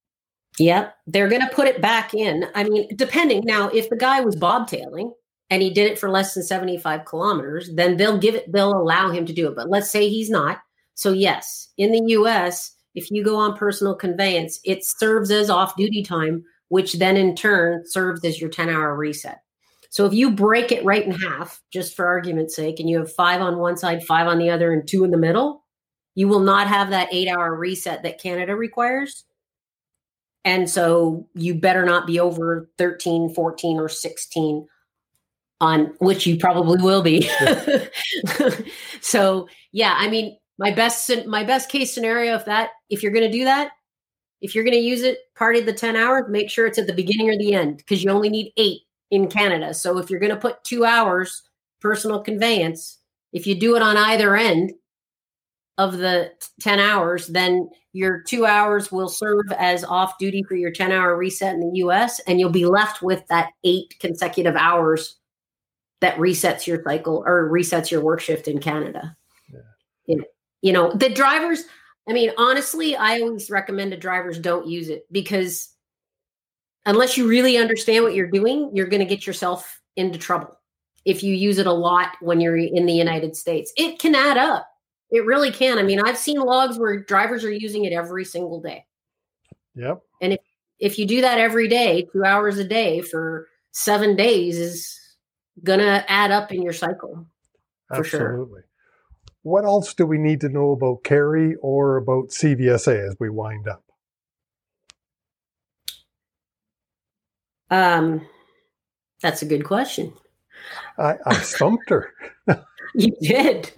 Yep. 0.59 0.95
They're 1.07 1.27
going 1.27 1.41
to 1.41 1.53
put 1.53 1.67
it 1.67 1.81
back 1.81 2.13
in. 2.13 2.45
I 2.55 2.63
mean, 2.63 2.89
depending 2.95 3.43
now, 3.45 3.69
if 3.69 3.89
the 3.89 3.97
guy 3.97 4.21
was 4.21 4.35
bobtailing 4.35 5.13
and 5.49 5.61
he 5.61 5.69
did 5.69 5.91
it 5.91 5.99
for 5.99 6.09
less 6.09 6.33
than 6.33 6.43
75 6.43 7.05
kilometers, 7.05 7.69
then 7.73 7.97
they'll 7.97 8.17
give 8.17 8.35
it, 8.35 8.51
they'll 8.51 8.73
allow 8.73 9.09
him 9.09 9.25
to 9.25 9.33
do 9.33 9.47
it. 9.47 9.55
But 9.55 9.69
let's 9.69 9.91
say 9.91 10.09
he's 10.09 10.29
not. 10.29 10.59
So, 10.93 11.11
yes, 11.11 11.69
in 11.77 11.91
the 11.91 12.13
US, 12.13 12.73
if 12.93 13.11
you 13.11 13.23
go 13.23 13.35
on 13.35 13.57
personal 13.57 13.95
conveyance, 13.95 14.59
it 14.63 14.85
serves 14.85 15.29
as 15.29 15.49
off 15.49 15.75
duty 15.75 16.03
time, 16.03 16.45
which 16.69 16.93
then 16.93 17.17
in 17.17 17.35
turn 17.35 17.83
serves 17.85 18.23
as 18.25 18.39
your 18.39 18.49
10 18.49 18.69
hour 18.69 18.95
reset. 18.95 19.39
So 19.89 20.05
if 20.05 20.13
you 20.13 20.31
break 20.31 20.71
it 20.71 20.83
right 20.83 21.05
in 21.05 21.11
half, 21.11 21.61
just 21.71 21.95
for 21.95 22.05
argument's 22.05 22.55
sake, 22.55 22.79
and 22.79 22.89
you 22.89 22.97
have 22.99 23.13
five 23.13 23.41
on 23.41 23.57
one 23.57 23.77
side, 23.77 24.03
five 24.03 24.27
on 24.27 24.39
the 24.39 24.49
other, 24.49 24.73
and 24.73 24.87
two 24.87 25.03
in 25.03 25.11
the 25.11 25.17
middle, 25.17 25.63
you 26.15 26.27
will 26.27 26.41
not 26.41 26.67
have 26.67 26.89
that 26.89 27.13
eight 27.13 27.27
hour 27.27 27.55
reset 27.55 28.03
that 28.03 28.21
Canada 28.21 28.55
requires 28.55 29.25
and 30.45 30.69
so 30.69 31.27
you 31.33 31.55
better 31.55 31.83
not 31.83 32.05
be 32.05 32.19
over 32.19 32.69
13, 32.77 33.33
14, 33.33 33.79
or 33.79 33.89
16 33.89 34.67
on 35.59 35.85
which 35.99 36.27
you 36.27 36.37
probably 36.37 36.81
will 36.81 37.01
be. 37.01 37.27
so 39.01 39.49
yeah, 39.71 39.95
I 39.97 40.07
mean, 40.07 40.37
my 40.59 40.71
best 40.71 41.11
my 41.25 41.43
best 41.43 41.69
case 41.69 41.93
scenario 41.93 42.35
if 42.35 42.45
that 42.45 42.69
if 42.89 43.01
you're 43.01 43.11
going 43.11 43.29
to 43.29 43.37
do 43.37 43.43
that, 43.45 43.71
if 44.41 44.53
you're 44.53 44.63
going 44.63 44.73
to 44.73 44.79
use 44.79 45.01
it 45.01 45.19
part 45.35 45.55
of 45.55 45.65
the 45.65 45.73
10 45.73 45.95
hours, 45.95 46.25
make 46.29 46.49
sure 46.49 46.67
it's 46.67 46.77
at 46.77 46.87
the 46.87 46.93
beginning 46.93 47.29
or 47.29 47.37
the 47.37 47.53
end 47.53 47.77
because 47.77 48.03
you 48.03 48.11
only 48.11 48.29
need 48.29 48.53
8 48.57 48.79
in 49.11 49.27
Canada. 49.27 49.73
So 49.73 49.97
if 49.97 50.09
you're 50.09 50.19
going 50.19 50.33
to 50.33 50.39
put 50.39 50.63
2 50.63 50.85
hours 50.85 51.43
personal 51.81 52.21
conveyance, 52.21 52.99
if 53.33 53.47
you 53.47 53.55
do 53.55 53.75
it 53.75 53.81
on 53.81 53.97
either 53.97 54.35
end, 54.35 54.73
of 55.77 55.97
the 55.97 56.31
10 56.61 56.79
hours, 56.79 57.27
then 57.27 57.69
your 57.93 58.21
two 58.21 58.45
hours 58.45 58.91
will 58.91 59.09
serve 59.09 59.45
as 59.57 59.83
off 59.83 60.17
duty 60.17 60.43
for 60.43 60.55
your 60.55 60.71
10 60.71 60.91
hour 60.91 61.17
reset 61.17 61.53
in 61.53 61.59
the 61.59 61.79
US, 61.79 62.19
and 62.21 62.39
you'll 62.39 62.49
be 62.49 62.65
left 62.65 63.01
with 63.01 63.25
that 63.27 63.51
eight 63.63 63.95
consecutive 63.99 64.55
hours 64.55 65.17
that 66.01 66.17
resets 66.17 66.67
your 66.67 66.81
cycle 66.83 67.23
or 67.25 67.49
resets 67.49 67.91
your 67.91 68.01
work 68.01 68.21
shift 68.21 68.47
in 68.47 68.59
Canada. 68.59 69.15
Yeah. 70.07 70.15
You 70.61 70.73
know, 70.73 70.91
the 70.93 71.09
drivers, 71.09 71.63
I 72.07 72.13
mean, 72.13 72.31
honestly, 72.37 72.95
I 72.95 73.21
always 73.21 73.49
recommend 73.49 73.91
the 73.91 73.97
drivers 73.97 74.39
don't 74.39 74.67
use 74.67 74.89
it 74.89 75.05
because 75.11 75.69
unless 76.85 77.17
you 77.17 77.27
really 77.27 77.57
understand 77.57 78.03
what 78.03 78.13
you're 78.13 78.29
doing, 78.29 78.71
you're 78.73 78.87
going 78.87 78.99
to 78.99 79.05
get 79.05 79.25
yourself 79.25 79.81
into 79.95 80.19
trouble 80.19 80.55
if 81.03 81.23
you 81.23 81.33
use 81.33 81.57
it 81.57 81.67
a 81.67 81.73
lot 81.73 82.15
when 82.21 82.39
you're 82.41 82.57
in 82.57 82.85
the 82.85 82.93
United 82.93 83.35
States. 83.35 83.71
It 83.75 83.99
can 83.99 84.13
add 84.13 84.37
up 84.37 84.67
it 85.11 85.25
really 85.25 85.51
can. 85.51 85.77
I 85.77 85.83
mean, 85.83 86.01
I've 86.01 86.17
seen 86.17 86.39
logs 86.39 86.77
where 86.77 86.99
drivers 86.99 87.43
are 87.43 87.51
using 87.51 87.85
it 87.85 87.93
every 87.93 88.25
single 88.25 88.59
day. 88.59 88.85
Yep. 89.75 90.01
And 90.21 90.33
if 90.33 90.39
if 90.79 90.99
you 90.99 91.05
do 91.05 91.21
that 91.21 91.37
every 91.37 91.67
day, 91.67 92.07
two 92.11 92.23
hours 92.25 92.57
a 92.57 92.63
day 92.63 93.01
for 93.01 93.47
seven 93.71 94.15
days 94.15 94.57
is 94.57 94.99
gonna 95.63 96.03
add 96.07 96.31
up 96.31 96.51
in 96.51 96.61
your 96.61 96.73
cycle. 96.73 97.27
For 97.87 97.99
Absolutely. 97.99 98.61
Sure. 98.61 98.64
What 99.45 99.63
else 99.63 99.93
do 99.93 100.07
we 100.07 100.17
need 100.17 100.41
to 100.41 100.49
know 100.49 100.71
about 100.71 101.03
Kerri 101.03 101.53
or 101.61 101.97
about 101.97 102.29
CVSA 102.29 103.07
as 103.07 103.15
we 103.19 103.29
wind 103.29 103.67
up? 103.67 103.83
Um, 107.69 108.27
that's 109.21 109.43
a 109.43 109.45
good 109.45 109.63
question. 109.63 110.13
I, 110.97 111.17
I 111.27 111.35
stumped 111.35 111.91
her. 111.91 112.11
You 112.97 113.11
did. 113.21 113.71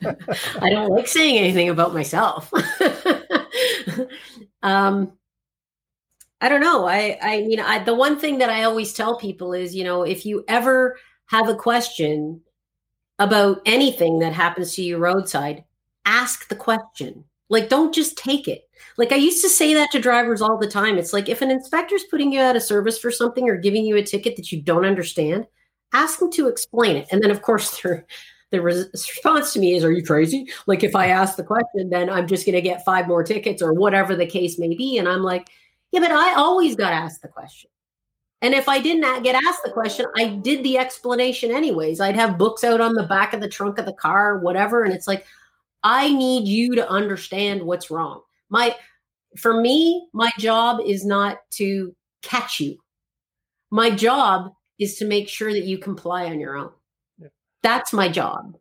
I 0.62 0.70
don't 0.70 0.90
like 0.90 1.08
saying 1.08 1.38
anything 1.38 1.70
about 1.70 1.94
myself. 1.94 2.52
um, 4.62 5.12
I 6.40 6.50
don't 6.50 6.62
know. 6.62 6.86
I 6.86 7.18
I 7.20 7.42
mean, 7.42 7.60
I 7.60 7.84
the 7.84 7.96
one 7.96 8.20
thing 8.20 8.38
that 8.40 8.52
I 8.52 8.64
always 8.64 8.94
tell 8.94 9.18
people 9.18 9.54
is, 9.54 9.74
you 9.74 9.84
know, 9.84 10.04
if 10.04 10.26
you 10.26 10.44
ever 10.48 10.98
have 11.28 11.50
a 11.50 11.56
question 11.56 12.42
about 13.18 13.62
anything 13.66 14.20
that 14.20 14.34
happens 14.34 14.76
to 14.76 14.84
you 14.84 14.98
roadside, 14.98 15.64
ask 16.08 16.48
the 16.48 16.56
question. 16.56 17.24
Like, 17.50 17.70
don't 17.70 17.94
just 17.94 18.18
take 18.18 18.48
it. 18.48 18.64
Like 18.98 19.12
I 19.12 19.16
used 19.16 19.44
to 19.44 19.50
say 19.50 19.74
that 19.76 19.92
to 19.92 20.00
drivers 20.00 20.42
all 20.42 20.58
the 20.58 20.68
time. 20.68 20.98
It's 20.98 21.14
like 21.14 21.30
if 21.30 21.42
an 21.42 21.52
inspector's 21.52 22.04
putting 22.06 22.32
you 22.32 22.40
out 22.40 22.56
of 22.56 22.64
service 22.64 22.98
for 22.98 23.12
something 23.12 23.48
or 23.48 23.58
giving 23.58 23.86
you 23.86 23.96
a 23.96 24.04
ticket 24.04 24.36
that 24.38 24.52
you 24.52 24.62
don't 24.62 24.86
understand, 24.86 25.46
ask 25.94 26.20
them 26.20 26.32
to 26.32 26.48
explain 26.48 26.98
it. 26.98 27.08
And 27.12 27.22
then, 27.22 27.32
of 27.32 27.42
course, 27.42 27.80
they're 27.84 28.06
the 28.52 28.62
res- 28.62 28.90
response 28.94 29.54
to 29.54 29.60
me 29.60 29.76
is, 29.76 29.84
Are 29.84 29.92
you 29.92 30.04
crazy? 30.04 30.50
Like, 30.68 30.84
if 30.84 30.96
I 30.96 31.08
ask 31.08 31.36
the 31.36 31.44
question, 31.44 31.90
then 31.90 32.10
I'm 32.10 32.28
just 32.28 32.46
going 32.46 32.56
to 32.56 32.62
get 32.62 32.86
five 32.86 33.08
more 33.08 33.24
tickets 33.24 33.62
or 33.62 33.74
whatever 33.74 34.16
the 34.16 34.26
case 34.26 34.58
may 34.58 34.76
be. 34.76 34.98
And 34.98 35.08
I'm 35.08 35.22
like, 35.22 35.50
Yeah, 35.92 36.00
but 36.00 36.12
I 36.12 36.34
always 36.36 36.76
got 36.76 36.90
to 36.90 36.96
ask 36.96 37.22
the 37.22 37.28
question. 37.28 37.70
And 38.42 38.54
if 38.54 38.70
I 38.70 38.80
didn't 38.80 39.24
get 39.24 39.36
asked 39.36 39.64
the 39.66 39.72
question, 39.72 40.06
I 40.16 40.28
did 40.28 40.64
the 40.64 40.78
explanation 40.78 41.52
anyways. 41.52 42.00
I'd 42.00 42.16
have 42.16 42.38
books 42.38 42.64
out 42.64 42.82
on 42.82 42.94
the 42.94 43.04
back 43.04 43.34
of 43.34 43.42
the 43.42 43.50
trunk 43.50 43.80
of 43.80 43.86
the 43.86 43.94
car, 43.94 44.38
whatever. 44.38 44.84
And 44.84 44.94
it's 44.94 45.08
like, 45.08 45.26
I 45.84 46.12
need 46.12 46.48
you 46.48 46.76
to 46.76 46.90
understand 46.90 47.62
what's 47.64 47.90
wrong. 47.90 48.22
My, 48.50 48.76
for 49.38 49.60
me, 49.62 50.08
my 50.14 50.32
job 50.40 50.80
is 50.86 51.06
not 51.06 51.38
to 51.52 51.96
catch 52.22 52.60
you. 52.60 52.78
My 53.72 53.90
job 53.90 54.52
is 54.80 54.98
to 54.98 55.06
make 55.06 55.28
sure 55.30 55.52
that 55.52 55.64
you 55.64 55.78
comply 55.78 56.26
on 56.26 56.40
your 56.40 56.56
own. 56.56 56.72
Yeah. 57.20 57.28
That's 57.64 57.94
my 57.94 58.10
job. 58.10 58.58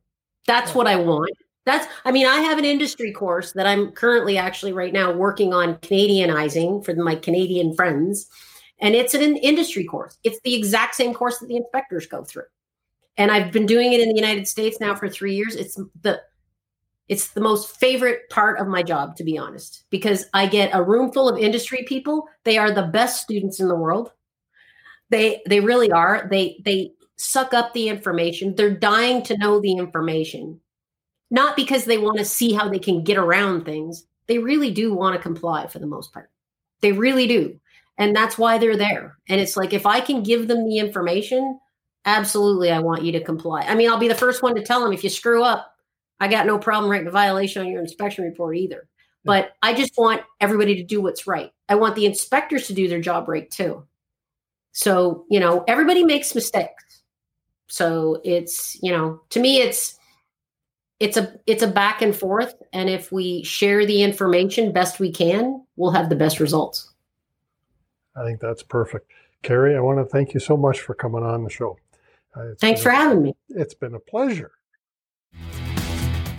That's 0.47 0.71
yeah. 0.71 0.77
what 0.77 0.87
I 0.87 0.97
want. 0.97 1.31
That's, 1.65 1.87
I 2.05 2.13
mean, 2.13 2.27
I 2.27 2.41
have 2.41 2.59
an 2.59 2.65
industry 2.65 3.13
course 3.13 3.53
that 3.53 3.67
I'm 3.67 3.91
currently 3.91 4.39
actually 4.39 4.73
right 4.73 4.93
now 4.93 5.13
working 5.13 5.53
on 5.53 5.77
Canadianizing 5.77 6.85
for 6.85 6.95
my 6.95 7.17
Canadian 7.17 7.75
friends. 7.75 8.29
And 8.81 8.95
it's 8.95 9.15
an 9.15 9.37
industry 9.37 9.85
course. 9.85 10.17
It's 10.23 10.41
the 10.45 10.55
exact 10.55 10.95
same 10.95 11.13
course 11.13 11.39
that 11.39 11.49
the 11.49 11.57
inspectors 11.57 12.07
go 12.07 12.25
through. 12.25 12.45
And 13.17 13.31
I've 13.31 13.51
been 13.51 13.67
doing 13.67 13.93
it 13.93 14.01
in 14.01 14.09
the 14.09 14.15
United 14.15 14.47
States 14.47 14.79
now 14.79 14.95
for 14.95 15.09
three 15.09 15.35
years. 15.35 15.57
It's 15.57 15.81
the 16.03 16.21
it's 17.09 17.29
the 17.29 17.41
most 17.41 17.77
favorite 17.77 18.29
part 18.31 18.59
of 18.59 18.67
my 18.67 18.83
job, 18.83 19.17
to 19.17 19.25
be 19.25 19.39
honest, 19.39 19.85
because 19.91 20.27
I 20.35 20.47
get 20.47 20.75
a 20.75 20.83
room 20.83 21.13
full 21.13 21.29
of 21.29 21.39
industry 21.39 21.85
people. 21.87 22.29
They 22.45 22.59
are 22.59 22.73
the 22.73 22.83
best 22.83 23.23
students 23.23 23.61
in 23.61 23.69
the 23.69 23.77
world. 23.77 24.13
They 25.11 25.43
they 25.47 25.61
really 25.61 25.93
are. 25.93 26.27
They 26.31 26.61
they 26.65 26.93
suck 27.17 27.55
up 27.55 27.73
the 27.73 27.89
information. 27.89 28.55
They're 28.55 28.75
dying 28.75 29.23
to 29.25 29.39
know 29.39 29.61
the 29.61 29.77
information 29.77 30.61
not 31.31 31.57
because 31.57 31.85
they 31.85 31.99
want 31.99 32.19
to 32.19 32.25
see 32.25 32.53
how 32.53 32.69
they 32.69 32.79
can 32.79 33.03
get 33.03 33.19
around 33.19 33.65
things. 33.65 34.07
They 34.27 34.39
really 34.39 34.71
do 34.71 34.95
want 34.95 35.17
to 35.17 35.23
comply 35.23 35.67
for 35.67 35.79
the 35.79 35.87
most 35.87 36.13
part. 36.13 36.31
They 36.81 36.93
really 36.93 37.27
do. 37.27 37.59
And 37.99 38.15
that's 38.15 38.39
why 38.39 38.59
they're 38.59 38.77
there. 38.77 39.17
And 39.29 39.41
it's 39.41 39.57
like, 39.57 39.73
if 39.73 39.87
I 39.87 40.01
can 40.01 40.23
give 40.23 40.49
them 40.49 40.69
the 40.69 40.79
information, 40.79 41.59
absolutely, 42.05 42.71
I 42.71 42.79
want 42.79 43.03
you 43.03 43.13
to 43.13 43.25
comply. 43.25 43.63
I 43.63 43.75
mean, 43.75 43.91
I'll 43.91 43.99
be 43.99 44.09
the 44.09 44.15
first 44.15 44.43
one 44.43 44.55
to 44.55 44.63
tell 44.63 44.83
them 44.83 44.93
if 44.93 45.03
you 45.03 45.11
screw 45.11 45.43
up, 45.43 45.75
I 46.21 46.29
got 46.29 46.47
no 46.47 46.59
problem 46.59 46.91
writing 46.91 47.07
a 47.07 47.11
violation 47.11 47.63
on 47.63 47.69
your 47.69 47.81
inspection 47.81 48.25
report 48.25 48.57
either. 48.57 48.89
But 49.25 49.55
I 49.61 49.75
just 49.75 49.99
want 49.99 50.23
everybody 50.41 50.77
to 50.77 50.85
do 50.85 51.01
what's 51.01 51.27
right. 51.27 51.51
I 51.69 51.75
want 51.75 51.97
the 51.97 52.07
inspectors 52.07 52.69
to 52.69 52.75
do 52.75 52.89
their 52.89 53.01
job 53.01 53.29
right 53.29 53.51
too. 53.51 53.85
So, 54.71 55.25
you 55.29 55.41
know, 55.41 55.65
everybody 55.67 56.05
makes 56.05 56.35
mistakes. 56.35 57.03
So 57.67 58.21
it's, 58.25 58.79
you 58.83 58.93
know, 58.93 59.21
to 59.31 59.41
me, 59.41 59.61
it's, 59.61 59.99
it's 61.01 61.17
a 61.17 61.39
it's 61.47 61.63
a 61.63 61.69
back 61.69 62.01
and 62.01 62.17
forth 62.17 62.55
and 62.73 62.89
if 62.89 63.13
we 63.13 63.43
share 63.45 63.85
the 63.85 64.03
information 64.03 64.73
best 64.73 64.99
we 64.99 65.13
can 65.13 65.63
we'll 65.77 65.91
have 65.91 66.09
the 66.09 66.17
best 66.17 66.41
results 66.41 66.95
i 68.17 68.25
think 68.25 68.41
that's 68.41 68.63
perfect 68.63 69.11
Kerri 69.43 69.77
i 69.77 69.81
want 69.81 69.99
to 69.99 70.05
thank 70.07 70.33
you 70.33 70.41
so 70.41 70.57
much 70.57 70.81
for 70.81 70.95
coming 70.95 71.23
on 71.23 71.45
the 71.45 71.51
show 71.51 71.79
uh, 72.35 72.55
thanks 72.59 72.83
for 72.83 72.89
a, 72.89 72.95
having 72.95 73.23
me 73.23 73.35
it's 73.51 73.75
been 73.75 73.95
a 73.95 74.01
pleasure 74.01 74.53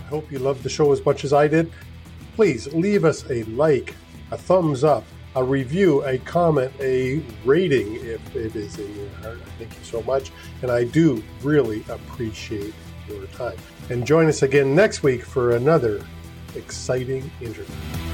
hope 0.08 0.30
you 0.32 0.38
loved 0.38 0.62
the 0.62 0.68
show 0.68 0.92
as 0.92 1.04
much 1.04 1.24
as 1.24 1.32
i 1.32 1.46
did 1.46 1.70
please 2.34 2.72
leave 2.74 3.04
us 3.04 3.28
a 3.30 3.44
like 3.44 3.94
a 4.30 4.36
thumbs 4.36 4.84
up 4.84 5.04
a 5.36 5.44
review 5.44 6.02
a 6.04 6.18
comment 6.18 6.72
a 6.80 7.22
rating 7.44 7.94
if 7.96 8.34
it 8.34 8.56
is 8.56 8.78
in 8.78 8.96
your 8.96 9.08
heart 9.20 9.40
thank 9.58 9.72
you 9.72 9.84
so 9.84 10.02
much 10.02 10.32
and 10.62 10.70
i 10.70 10.84
do 10.84 11.22
really 11.42 11.84
appreciate 11.88 12.74
your 13.08 13.26
time. 13.28 13.56
And 13.90 14.06
join 14.06 14.26
us 14.26 14.42
again 14.42 14.74
next 14.74 15.02
week 15.02 15.24
for 15.24 15.56
another 15.56 16.04
exciting 16.54 17.30
interview. 17.40 18.07